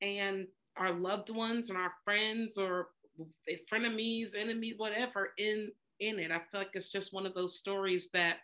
[0.01, 2.89] and our loved ones and our friends or
[3.71, 6.31] frenemies, enemies, whatever in in it.
[6.31, 8.37] I feel like it's just one of those stories that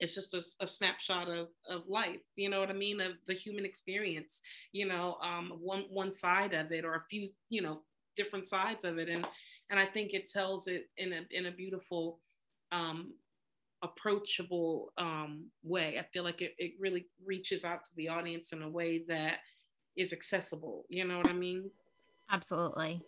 [0.00, 2.20] it's just a, a, snapshot of of life.
[2.36, 3.00] You know what I mean?
[3.00, 4.42] Of the human experience.
[4.72, 7.82] You know, um, one one side of it or a few, you know,
[8.16, 9.26] different sides of it, and
[9.70, 12.18] and I think it tells it in a in a beautiful.
[12.72, 13.12] Um,
[13.82, 15.98] approachable um, way.
[15.98, 19.38] I feel like it, it really reaches out to the audience in a way that
[19.96, 20.84] is accessible.
[20.88, 21.70] You know what I mean?
[22.30, 23.02] Absolutely.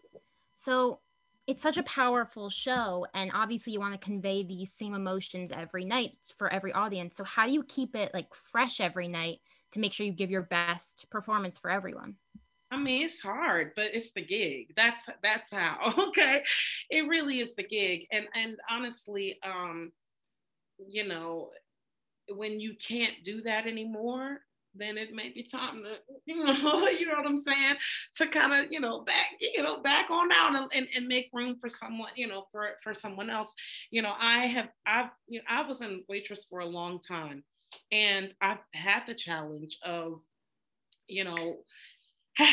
[0.56, 1.00] So
[1.46, 3.06] it's such a powerful show.
[3.14, 7.16] And obviously, you want to convey these same emotions every night for every audience.
[7.16, 9.40] So, how do you keep it like fresh every night
[9.72, 12.16] to make sure you give your best performance for everyone?
[12.70, 14.72] I mean, it's hard, but it's the gig.
[14.76, 15.92] That's that's how.
[16.08, 16.42] Okay,
[16.90, 18.06] it really is the gig.
[18.10, 19.92] And and honestly, um,
[20.78, 21.50] you know,
[22.28, 24.40] when you can't do that anymore,
[24.74, 27.74] then it may be time to, you know, you know what I'm saying,
[28.16, 31.30] to kind of, you know, back, you know, back on out and, and, and, make
[31.32, 33.54] room for someone, you know, for for someone else.
[33.90, 37.44] You know, I have, I've, you know, I was in waitress for a long time,
[37.92, 40.20] and I've had the challenge of,
[41.06, 41.58] you know,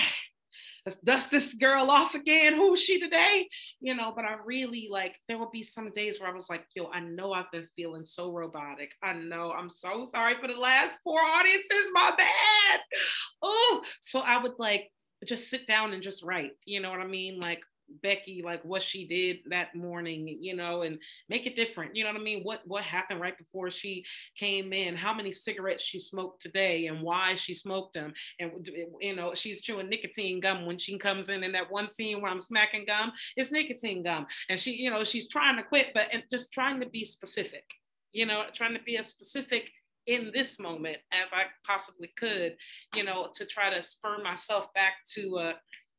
[0.85, 2.55] let's dust this girl off again.
[2.55, 3.47] Who's she today?
[3.79, 6.65] You know, but I really like, there will be some days where I was like,
[6.75, 8.91] yo, I know I've been feeling so robotic.
[9.03, 12.79] I know I'm so sorry for the last four audiences, my bad.
[13.41, 14.89] Oh, so I would like
[15.25, 17.39] just sit down and just write, you know what I mean?
[17.39, 17.61] Like,
[18.01, 20.99] Becky like what she did that morning, you know, and
[21.29, 21.95] make it different.
[21.95, 22.43] You know what I mean?
[22.43, 24.05] What what happened right before she
[24.37, 24.95] came in?
[24.95, 28.13] How many cigarettes she smoked today, and why she smoked them?
[28.39, 31.43] And you know, she's chewing nicotine gum when she comes in.
[31.43, 35.03] In that one scene where I'm smacking gum, it's nicotine gum, and she, you know,
[35.03, 37.65] she's trying to quit, but and just trying to be specific.
[38.13, 39.71] You know, trying to be as specific
[40.07, 42.55] in this moment as I possibly could,
[42.95, 45.53] you know, to try to spur myself back to, uh,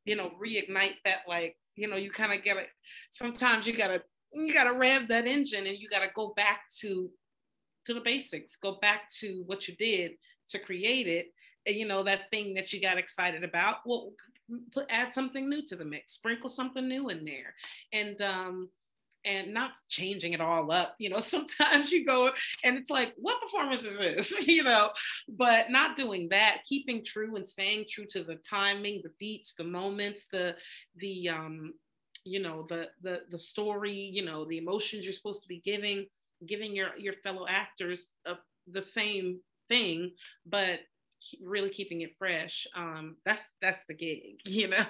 [0.04, 2.68] you know, reignite that like you know you kind of get it
[3.10, 7.10] sometimes you gotta you gotta rev that engine and you gotta go back to
[7.84, 10.12] to the basics go back to what you did
[10.48, 11.32] to create it.
[11.66, 14.12] And, you know that thing that you got excited about well
[14.72, 17.54] put add something new to the mix sprinkle something new in there.
[17.92, 18.68] And um
[19.24, 20.94] and not changing it all up.
[20.98, 22.30] You know, sometimes you go
[22.64, 24.46] and it's like, what performance is this?
[24.46, 24.90] you know,
[25.28, 29.64] but not doing that, keeping true and staying true to the timing, the beats, the
[29.64, 30.56] moments, the
[30.96, 31.74] the um,
[32.24, 36.06] you know, the the the story, you know, the emotions you're supposed to be giving,
[36.46, 38.34] giving your your fellow actors a,
[38.70, 40.12] the same thing,
[40.46, 40.80] but
[41.42, 42.66] really keeping it fresh.
[42.76, 44.86] Um, that's that's the gig, you know.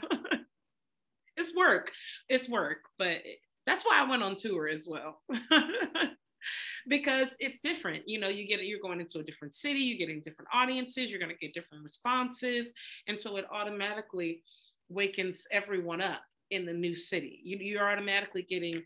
[1.36, 1.90] it's work,
[2.28, 3.18] it's work, but
[3.66, 5.20] that's why I went on tour as well.
[6.88, 8.08] because it's different.
[8.08, 11.20] You know, you get you're going into a different city, you're getting different audiences, you're
[11.20, 12.74] going to get different responses,
[13.06, 14.42] and so it automatically
[14.88, 17.40] wakens everyone up in the new city.
[17.44, 18.82] You, you're automatically getting,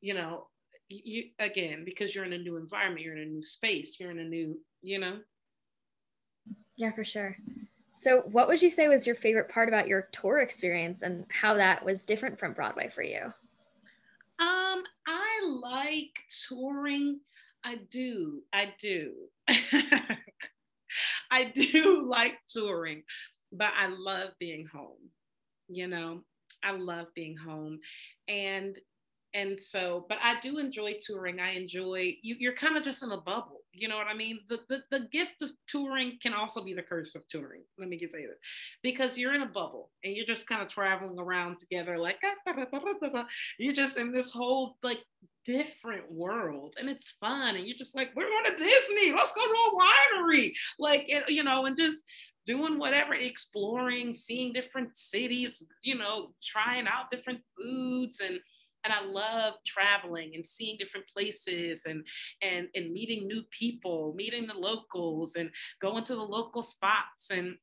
[0.00, 0.48] you know,
[0.88, 4.20] you again because you're in a new environment, you're in a new space, you're in
[4.20, 5.18] a new, you know.
[6.76, 7.36] Yeah, for sure.
[7.96, 11.54] So, what would you say was your favorite part about your tour experience and how
[11.54, 13.32] that was different from Broadway for you?
[14.40, 17.20] Um, I like touring.
[17.64, 18.42] I do.
[18.52, 19.14] I do.
[21.30, 23.02] I do like touring,
[23.52, 25.10] but I love being home.
[25.68, 26.20] You know,
[26.62, 27.80] I love being home.
[28.28, 28.78] And
[29.34, 33.10] and so but i do enjoy touring i enjoy you you're kind of just in
[33.10, 34.40] a bubble you know what i mean?
[34.48, 37.64] The, the the gift of touring can also be the curse of touring.
[37.78, 38.38] Let me get say that.
[38.82, 43.26] Because you're in a bubble and you're just kind of traveling around together like ah,
[43.58, 45.02] you're just in this whole like
[45.44, 49.12] different world and it's fun and you're just like we're going to disney.
[49.12, 50.50] Let's go to a winery.
[50.78, 52.04] Like eh, you know and just
[52.48, 58.40] doing whatever, exploring, seeing different cities, you know, trying out different foods and
[58.84, 62.06] and I love traveling and seeing different places and
[62.42, 67.56] and and meeting new people, meeting the locals and going to the local spots and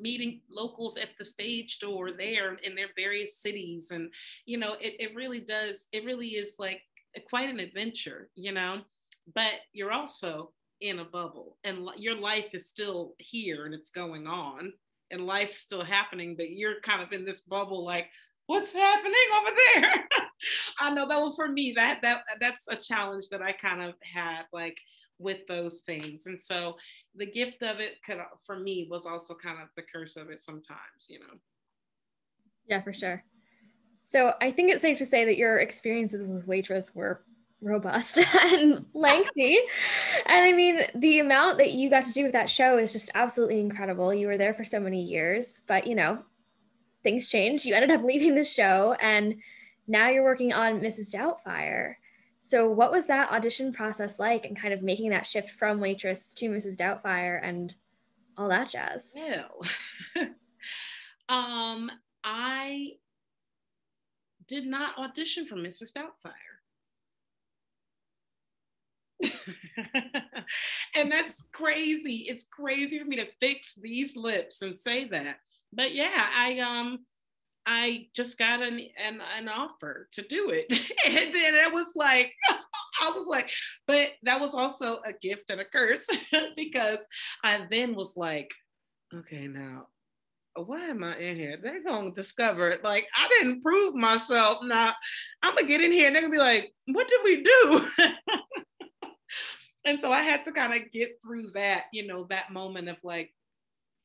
[0.00, 3.90] meeting locals at the stage door there in their various cities.
[3.90, 4.12] And
[4.44, 6.82] you know it, it really does it really is like
[7.28, 8.82] quite an adventure you know?
[9.34, 14.26] But you're also in a bubble and your life is still here and it's going
[14.26, 14.72] on
[15.10, 18.10] and life's still happening but you're kind of in this bubble like
[18.46, 19.92] what's happening over there
[20.80, 23.94] i know that was for me that that that's a challenge that i kind of
[24.02, 24.76] had like
[25.18, 26.76] with those things and so
[27.14, 30.42] the gift of it could for me was also kind of the curse of it
[30.42, 31.34] sometimes you know
[32.68, 33.24] yeah for sure
[34.02, 37.22] so i think it's safe to say that your experiences with waitress were
[37.62, 39.58] robust and lengthy.
[40.26, 43.10] and I mean, the amount that you got to do with that show is just
[43.14, 44.12] absolutely incredible.
[44.12, 46.18] You were there for so many years, but you know,
[47.02, 47.64] things changed.
[47.64, 49.36] You ended up leaving the show and
[49.86, 51.14] now you're working on Mrs.
[51.14, 51.94] Doubtfire.
[52.40, 56.34] So, what was that audition process like and kind of making that shift from waitress
[56.34, 56.76] to Mrs.
[56.76, 57.74] Doubtfire and
[58.36, 59.14] all that jazz?
[59.16, 59.46] No.
[61.28, 61.90] um,
[62.22, 62.92] I
[64.46, 65.92] did not audition for Mrs.
[65.92, 66.32] Doubtfire.
[70.94, 72.26] and that's crazy.
[72.28, 75.38] It's crazy for me to fix these lips and say that
[75.72, 77.04] but yeah, I um
[77.66, 80.66] I just got an an, an offer to do it.
[81.06, 82.32] and then it was like
[83.02, 83.50] I was like,
[83.86, 86.06] but that was also a gift and a curse
[86.56, 87.06] because
[87.44, 88.50] I then was like,
[89.14, 89.88] okay, now
[90.64, 91.58] why am I in here?
[91.62, 92.82] They're gonna discover it.
[92.82, 94.58] Like I didn't prove myself.
[94.62, 94.92] Now
[95.42, 97.86] I'm gonna get in here and they're gonna be like, what did we do?
[99.84, 102.96] and so I had to kind of get through that, you know, that moment of
[103.02, 103.32] like,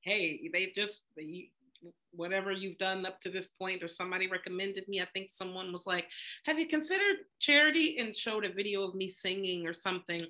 [0.02, 1.52] hey, they just they,
[2.12, 5.02] whatever you've done up to this point, or somebody recommended me.
[5.02, 6.08] I think someone was like,
[6.46, 7.98] Have you considered charity?
[8.00, 10.22] and showed a video of me singing or something,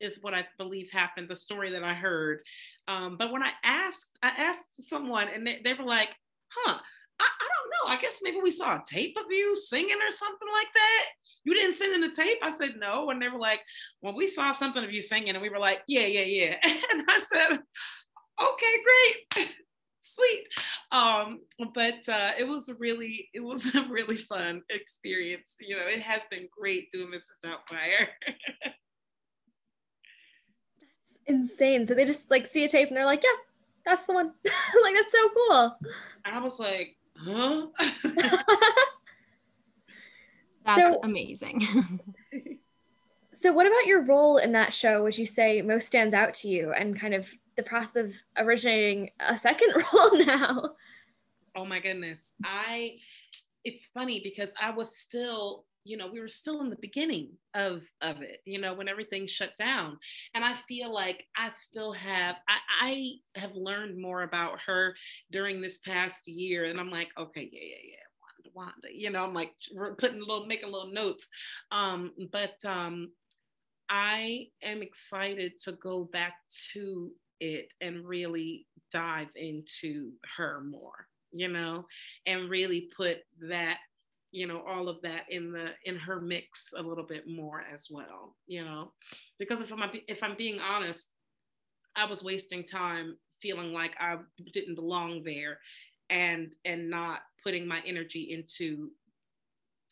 [0.00, 2.40] is what I believe happened, the story that I heard.
[2.88, 6.10] Um, but when I asked, I asked someone and they, they were like,
[6.48, 6.78] Huh,
[7.18, 7.96] I, I, don't know.
[7.96, 11.04] I guess maybe we saw a tape of you singing or something like that.
[11.44, 12.38] You didn't send in the tape?
[12.42, 13.10] I said, no.
[13.10, 13.62] And they were like,
[14.02, 15.30] well, we saw something of you singing.
[15.30, 16.56] And we were like, yeah, yeah, yeah.
[16.92, 17.58] And I said,
[18.42, 18.76] okay,
[19.34, 19.48] great
[20.16, 20.48] sweet.
[20.92, 21.40] Um,
[21.74, 25.56] but uh, it was really, it was a really fun experience.
[25.60, 27.44] You know, it has been great doing Mrs.
[27.44, 28.08] Doubtfire.
[30.80, 31.86] that's insane.
[31.86, 33.30] So they just like see a tape and they're like, yeah,
[33.84, 34.32] that's the one.
[34.82, 35.78] like that's so cool.
[36.24, 37.66] I was like, huh?
[40.64, 42.00] that's so, amazing.
[43.32, 46.48] so what about your role in that show would you say most stands out to
[46.48, 50.70] you and kind of the process of originating a second role now.
[51.56, 52.32] Oh my goodness.
[52.44, 52.96] I
[53.64, 57.82] it's funny because I was still, you know, we were still in the beginning of
[58.02, 59.98] of it, you know, when everything shut down.
[60.34, 62.58] And I feel like I still have I,
[63.34, 64.94] I have learned more about her
[65.32, 66.66] during this past year.
[66.66, 68.52] And I'm like, okay, yeah, yeah, yeah.
[68.54, 69.52] Wanda, Wanda, you know, I'm like
[69.98, 71.28] putting a little, making little notes.
[71.72, 73.10] Um, but um,
[73.88, 76.34] I am excited to go back
[76.72, 77.10] to
[77.40, 81.84] it and really dive into her more you know
[82.26, 83.78] and really put that
[84.32, 87.88] you know all of that in the in her mix a little bit more as
[87.90, 88.92] well you know
[89.38, 91.10] because if i'm if i'm being honest
[91.96, 94.18] i was wasting time feeling like I
[94.52, 95.58] didn't belong there
[96.10, 98.90] and and not putting my energy into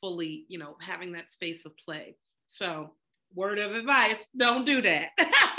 [0.00, 2.16] fully, you know, having that space of play.
[2.46, 2.90] So,
[3.34, 5.10] word of advice, don't do that.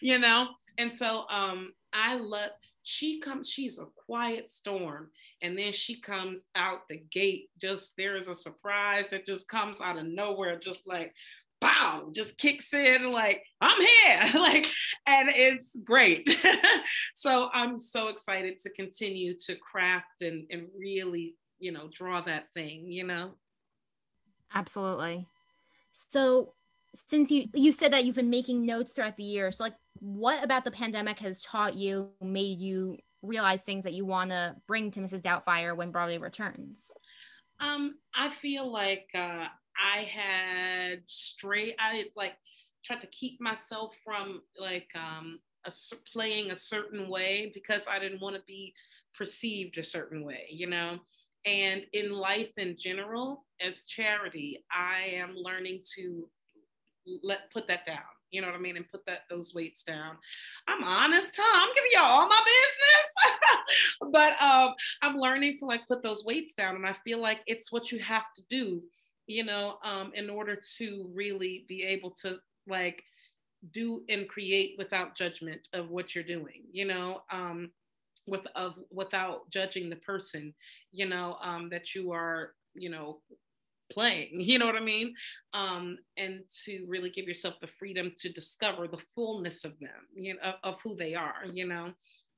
[0.00, 0.48] you know?
[0.78, 2.50] And so um I love
[2.82, 5.10] she comes she's a quiet storm.
[5.42, 9.80] And then she comes out the gate just there is a surprise that just comes
[9.80, 11.14] out of nowhere just like
[11.60, 14.30] bow just kicks in like i'm here.
[14.40, 14.70] Like
[15.06, 16.28] and it's great.
[17.14, 22.46] So i'm so excited to continue to craft and, and really you know draw that
[22.54, 23.32] thing you know?
[24.54, 25.26] Absolutely.
[25.92, 26.54] So
[26.94, 30.42] since you you said that you've been making notes throughout the year so like what
[30.42, 34.90] about the pandemic has taught you made you realize things that you want to bring
[34.90, 36.92] to mrs doubtfire when broadway returns
[37.60, 39.46] um i feel like uh
[39.80, 42.34] I had straight, I like
[42.84, 45.72] tried to keep myself from like um, a,
[46.12, 48.74] playing a certain way because I didn't want to be
[49.14, 50.98] perceived a certain way, you know.
[51.46, 56.28] And in life in general, as charity, I am learning to
[57.22, 57.98] let put that down.
[58.30, 58.76] You know what I mean?
[58.76, 60.16] And put that those weights down.
[60.68, 61.66] I'm honest, huh?
[61.66, 64.10] I'm giving y'all all my business.
[64.12, 66.76] but um, I'm learning to like put those weights down.
[66.76, 68.82] And I feel like it's what you have to do
[69.30, 73.04] you know, um, in order to really be able to like
[73.72, 77.70] do and create without judgment of what you're doing, you know, um,
[78.26, 80.52] with of without judging the person,
[80.90, 83.20] you know, um, that you are, you know,
[83.90, 85.14] playing, you know what I mean?
[85.54, 90.34] Um, and to really give yourself the freedom to discover the fullness of them, you
[90.34, 91.92] know, of, of who they are, you know.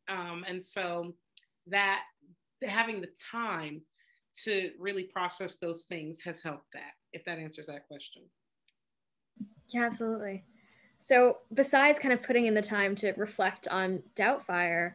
[0.09, 1.15] Um, and so
[1.69, 2.03] that
[2.65, 3.83] having the time
[4.45, 8.23] to really process those things has helped that, if that answers that question.
[9.69, 10.45] Yeah, absolutely.
[11.01, 14.95] So, besides kind of putting in the time to reflect on Doubtfire,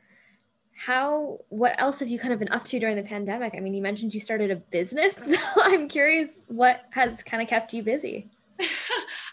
[0.77, 3.55] how what else have you kind of been up to during the pandemic?
[3.57, 7.49] I mean, you mentioned you started a business, so I'm curious what has kind of
[7.49, 8.29] kept you busy.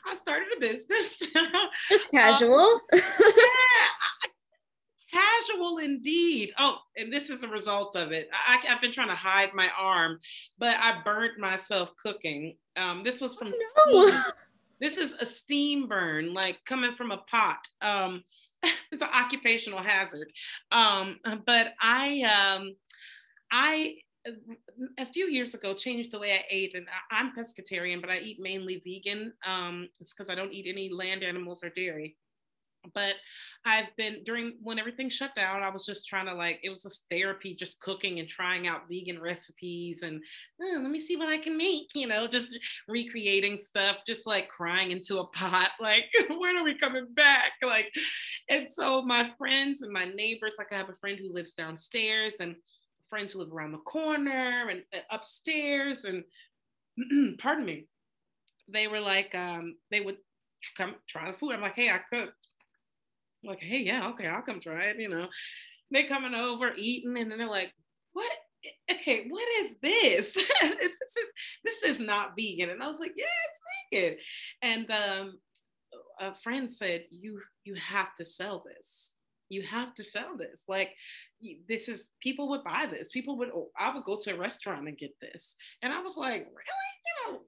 [0.06, 1.22] I started a business.
[1.88, 2.80] Just casual.
[2.92, 3.20] Um, yeah,
[5.12, 6.52] casual indeed.
[6.58, 8.28] Oh, and this is a result of it.
[8.32, 10.20] I, have been trying to hide my arm,
[10.58, 12.56] but I burnt myself cooking.
[12.76, 13.52] Um, this was from
[13.86, 14.32] oh, no.
[14.80, 17.68] This is a steam burn, like coming from a pot.
[17.80, 18.22] Um,
[18.92, 20.30] it's an occupational hazard.
[20.72, 22.22] Um, but I,
[22.56, 22.76] um,
[23.50, 23.96] I
[24.98, 28.18] a few years ago changed the way I ate, and I, am pescatarian, but I
[28.20, 29.32] eat mainly vegan.
[29.46, 32.16] Um, it's because I don't eat any land animals or dairy
[32.92, 33.14] but
[33.64, 36.82] I've been during when everything shut down, I was just trying to like it was
[36.82, 40.20] just therapy, just cooking and trying out vegan recipes and
[40.60, 42.58] oh, let me see what I can make, you know, just
[42.88, 47.52] recreating stuff, just like crying into a pot, like when are we coming back?
[47.62, 47.92] Like,
[48.50, 52.36] and so my friends and my neighbors, like I have a friend who lives downstairs
[52.40, 52.56] and
[53.08, 56.24] friends who live around the corner and uh, upstairs and
[57.38, 57.86] pardon me,
[58.68, 60.16] they were like um, they would
[60.76, 61.52] come try the food.
[61.52, 62.43] I'm like, hey, I cooked
[63.44, 65.00] Like, hey, yeah, okay, I'll come try it.
[65.00, 65.28] You know,
[65.90, 67.72] they coming over eating, and then they're like,
[68.12, 68.32] what?
[68.90, 70.34] Okay, what is this?
[70.62, 71.32] this is
[71.64, 72.70] this is not vegan.
[72.70, 73.60] And I was like, yeah, it's
[73.92, 74.18] vegan.
[74.62, 75.38] And um,
[76.20, 79.16] a friend said, you you have to sell this.
[79.50, 80.64] You have to sell this.
[80.66, 80.94] Like
[81.68, 83.10] this is people would buy this.
[83.10, 85.56] People would oh, I would go to a restaurant and get this.
[85.82, 86.94] And I was like, really?
[87.04, 87.40] You know,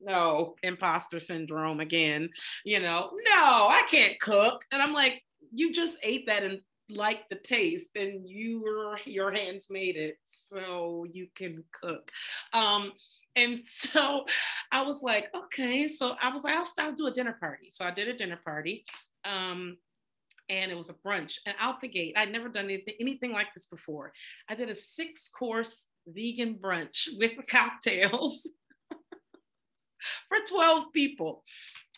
[0.00, 2.30] no, imposter syndrome again.
[2.64, 4.64] You know, no, I can't cook.
[4.72, 9.32] And I'm like, you just ate that and liked the taste and you were your
[9.32, 12.10] hands made it so you can cook.
[12.52, 12.92] Um
[13.36, 14.26] and so
[14.72, 15.88] i was like okay.
[15.88, 17.70] So i was like i'll, I'll do a dinner party.
[17.72, 18.84] So i did a dinner party
[19.24, 19.76] um
[20.50, 22.14] and it was a brunch and out the gate.
[22.16, 24.12] I'd never done anything anything like this before.
[24.48, 28.50] I did a six course vegan brunch with cocktails
[30.28, 31.42] for 12 people.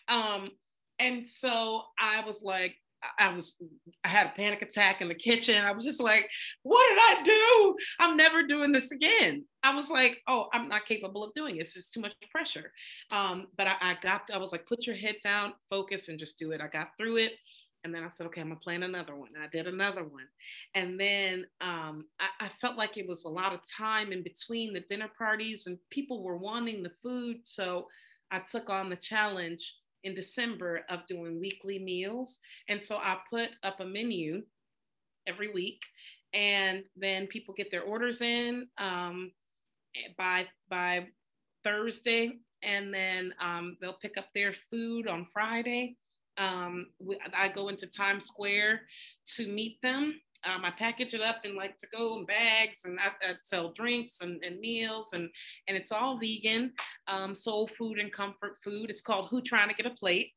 [0.09, 0.51] Um
[0.99, 2.75] and so i was like
[3.19, 3.63] I was
[4.05, 5.65] I had a panic attack in the kitchen.
[5.65, 6.29] I was just like,
[6.63, 7.77] what did I do?
[8.01, 9.45] I'm never doing this again.
[9.63, 11.61] I was like, oh, I'm not capable of doing it.
[11.61, 12.73] It's too much pressure.
[13.11, 16.39] Um, but I, I got I was like, put your head down, focus, and just
[16.39, 16.61] do it.
[16.61, 17.33] I got through it.
[17.85, 19.31] And then I said, okay, I'm gonna plan another one.
[19.41, 20.27] I did another one.
[20.75, 24.73] And then um, I, I felt like it was a lot of time in between
[24.73, 27.39] the dinner parties and people were wanting the food.
[27.45, 27.87] So
[28.33, 29.75] I took on the challenge
[30.07, 32.41] in December of doing weekly meals.
[32.69, 34.43] And so I put up a menu
[35.27, 35.83] every week
[36.33, 39.33] and then people get their orders in um,
[40.17, 41.07] by by
[41.65, 42.25] Thursday
[42.63, 45.97] and then um, they'll pick up their food on Friday
[46.39, 46.89] Um,
[47.35, 48.83] I go into Times Square
[49.37, 50.21] to meet them.
[50.45, 53.73] Um, I package it up in like to go in bags and I, I sell
[53.73, 55.29] drinks and, and, meals and
[55.67, 56.73] and it's all vegan,
[57.09, 58.91] um, soul food and comfort food.
[58.91, 60.31] It's called Who Trying to Get a Plate.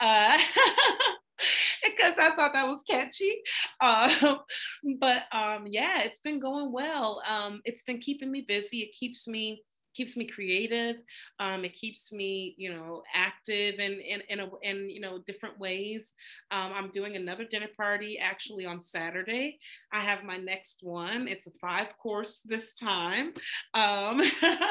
[0.00, 0.38] Uh,
[1.84, 3.42] because I thought that was catchy.
[3.80, 4.36] Uh,
[5.00, 7.22] but um, yeah, it's been going well.
[7.28, 8.78] Um, it's been keeping me busy.
[8.78, 9.62] It keeps me
[9.96, 10.96] keeps me creative.
[11.40, 15.58] Um, it keeps me, you know, active and in in, in, in you know different
[15.58, 16.14] ways.
[16.50, 19.58] Um, I'm doing another dinner party actually on Saturday.
[19.92, 21.28] I have my next one.
[21.28, 23.32] It's a five course this time,
[23.74, 24.20] um,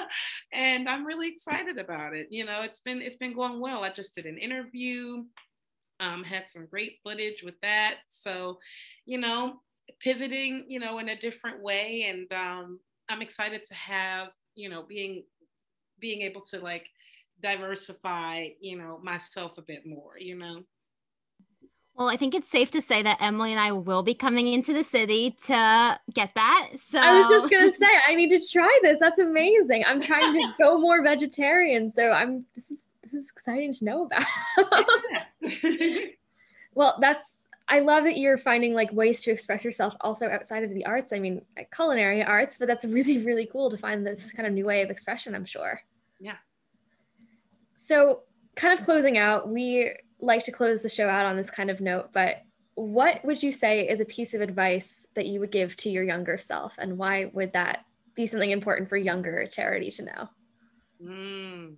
[0.53, 2.27] and I'm really excited about it.
[2.29, 3.83] You know, it's been it's been going well.
[3.83, 5.23] I just did an interview.
[6.01, 7.99] Um, had some great footage with that.
[8.09, 8.59] So,
[9.05, 9.61] you know,
[10.01, 12.05] pivoting, you know, in a different way.
[12.09, 15.23] And um, I'm excited to have you know being
[15.99, 16.89] being able to like
[17.41, 20.63] diversify you know myself a bit more you know
[21.97, 24.73] well, I think it's safe to say that Emily and I will be coming into
[24.73, 26.71] the city to get that.
[26.75, 28.99] So I was just gonna say I need to try this.
[28.99, 29.85] That's amazing.
[29.87, 34.09] I'm trying to go more vegetarian, so I'm this is this is exciting to know
[34.09, 34.25] about.
[36.73, 40.73] well, that's I love that you're finding like ways to express yourself also outside of
[40.73, 41.11] the arts.
[41.11, 44.53] I mean, like culinary arts, but that's really, really cool to find this kind of
[44.53, 45.81] new way of expression, I'm sure.
[46.19, 46.37] Yeah.
[47.75, 48.21] So,
[48.55, 51.81] kind of closing out, we like to close the show out on this kind of
[51.81, 52.37] note, but
[52.75, 56.03] what would you say is a piece of advice that you would give to your
[56.03, 56.75] younger self?
[56.77, 57.85] And why would that
[58.15, 60.29] be something important for younger charity to know?
[61.03, 61.75] Mm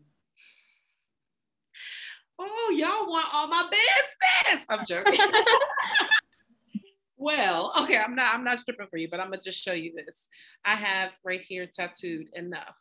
[2.40, 4.37] oh, y'all want all my business.
[4.70, 5.20] I'm joking.
[7.18, 9.94] well, okay, I'm not I'm not stripping for you, but I'm gonna just show you
[9.96, 10.30] this.
[10.66, 12.78] I have right here tattooed enough.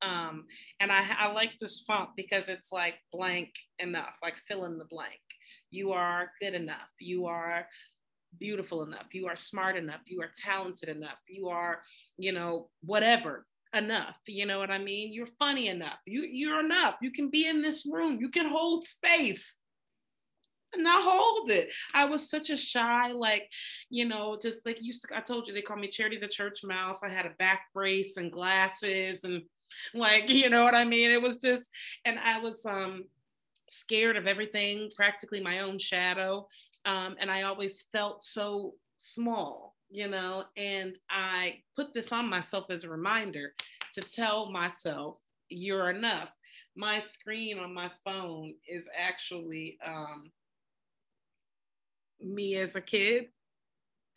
[0.00, 0.44] Um,
[0.78, 3.50] and I, I like this font because it's like blank
[3.80, 5.20] enough, like fill in the blank.
[5.70, 6.88] You are good enough.
[7.00, 7.66] You are
[8.38, 9.06] beautiful enough.
[9.12, 10.00] You are smart enough.
[10.06, 11.18] You are talented enough.
[11.26, 11.82] You are,
[12.16, 13.44] you know, whatever
[13.74, 17.46] enough you know what i mean you're funny enough you you're enough you can be
[17.46, 19.58] in this room you can hold space
[20.74, 21.70] I hold it.
[21.94, 23.50] I was such a shy, like,
[23.90, 26.62] you know, just like used to, I told you they call me Charity the Church
[26.64, 27.02] Mouse.
[27.02, 29.42] I had a back brace and glasses and
[29.94, 31.10] like, you know what I mean?
[31.10, 31.68] It was just,
[32.04, 33.04] and I was um
[33.68, 36.46] scared of everything, practically my own shadow.
[36.84, 42.66] Um, and I always felt so small you know, and I put this on myself
[42.70, 43.54] as a reminder
[43.94, 46.30] to tell myself, you're enough.
[46.76, 50.30] My screen on my phone is actually um,
[52.22, 53.26] me as a kid.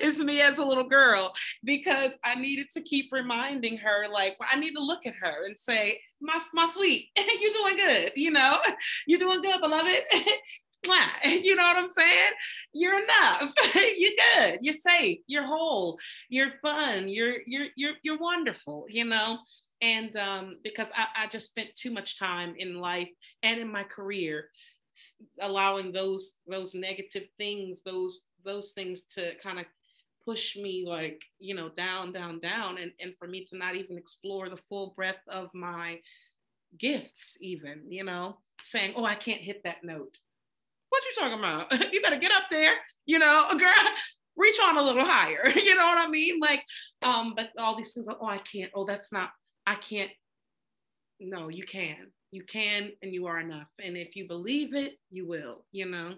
[0.00, 1.32] it's me as a little girl
[1.64, 5.58] because I needed to keep reminding her, like, I need to look at her and
[5.58, 7.08] say, my, my sweet,
[7.40, 8.58] you're doing good, you know,
[9.06, 10.02] you're doing good, beloved.
[11.24, 12.32] You know what I'm saying?
[12.74, 13.54] You're enough.
[13.74, 14.58] you're good.
[14.62, 15.18] You're safe.
[15.28, 15.98] You're whole.
[16.28, 17.08] You're fun.
[17.08, 18.86] You're you're you're you're wonderful.
[18.88, 19.38] You know,
[19.80, 23.08] and um, because I, I just spent too much time in life
[23.42, 24.48] and in my career
[25.40, 29.66] allowing those those negative things, those those things to kind of
[30.24, 33.98] push me like you know down down down and and for me to not even
[33.98, 35.98] explore the full breadth of my
[36.78, 40.16] gifts even you know saying oh i can't hit that note
[40.92, 41.72] what you talking about?
[41.92, 42.74] you better get up there,
[43.06, 43.72] you know, girl,
[44.36, 45.48] reach on a little higher.
[45.56, 46.38] you know what I mean?
[46.38, 46.64] Like,
[47.02, 49.30] um, but all these things, oh, I can't, oh, that's not,
[49.66, 50.10] I can't.
[51.18, 52.10] No, you can.
[52.32, 53.68] You can and you are enough.
[53.78, 56.14] And if you believe it, you will, you know.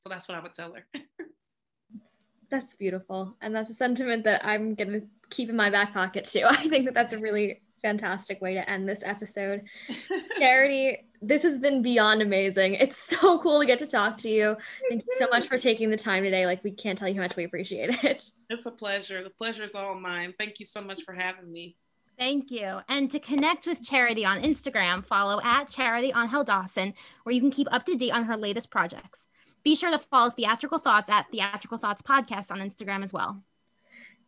[0.00, 0.84] So that's what I would tell her.
[2.50, 3.34] that's beautiful.
[3.40, 6.44] And that's a sentiment that I'm going to keep in my back pocket too.
[6.48, 9.62] I think that that's a really fantastic way to end this episode.
[10.38, 12.74] Charity, this has been beyond amazing.
[12.74, 14.56] It's so cool to get to talk to you.
[14.90, 16.46] Thank you so much for taking the time today.
[16.46, 18.30] Like, we can't tell you how much we appreciate it.
[18.50, 19.24] It's a pleasure.
[19.24, 20.34] The pleasure is all mine.
[20.38, 21.76] Thank you so much for having me.
[22.22, 22.78] Thank you.
[22.88, 26.94] And to connect with Charity on Instagram, follow at Charity Angél Dawson,
[27.24, 29.26] where you can keep up to date on her latest projects.
[29.64, 33.42] Be sure to follow Theatrical Thoughts at Theatrical Thoughts Podcast on Instagram as well.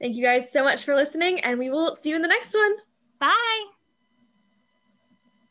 [0.01, 2.53] Thank you guys so much for listening, and we will see you in the next
[2.53, 2.75] one.
[3.21, 3.74] Bye.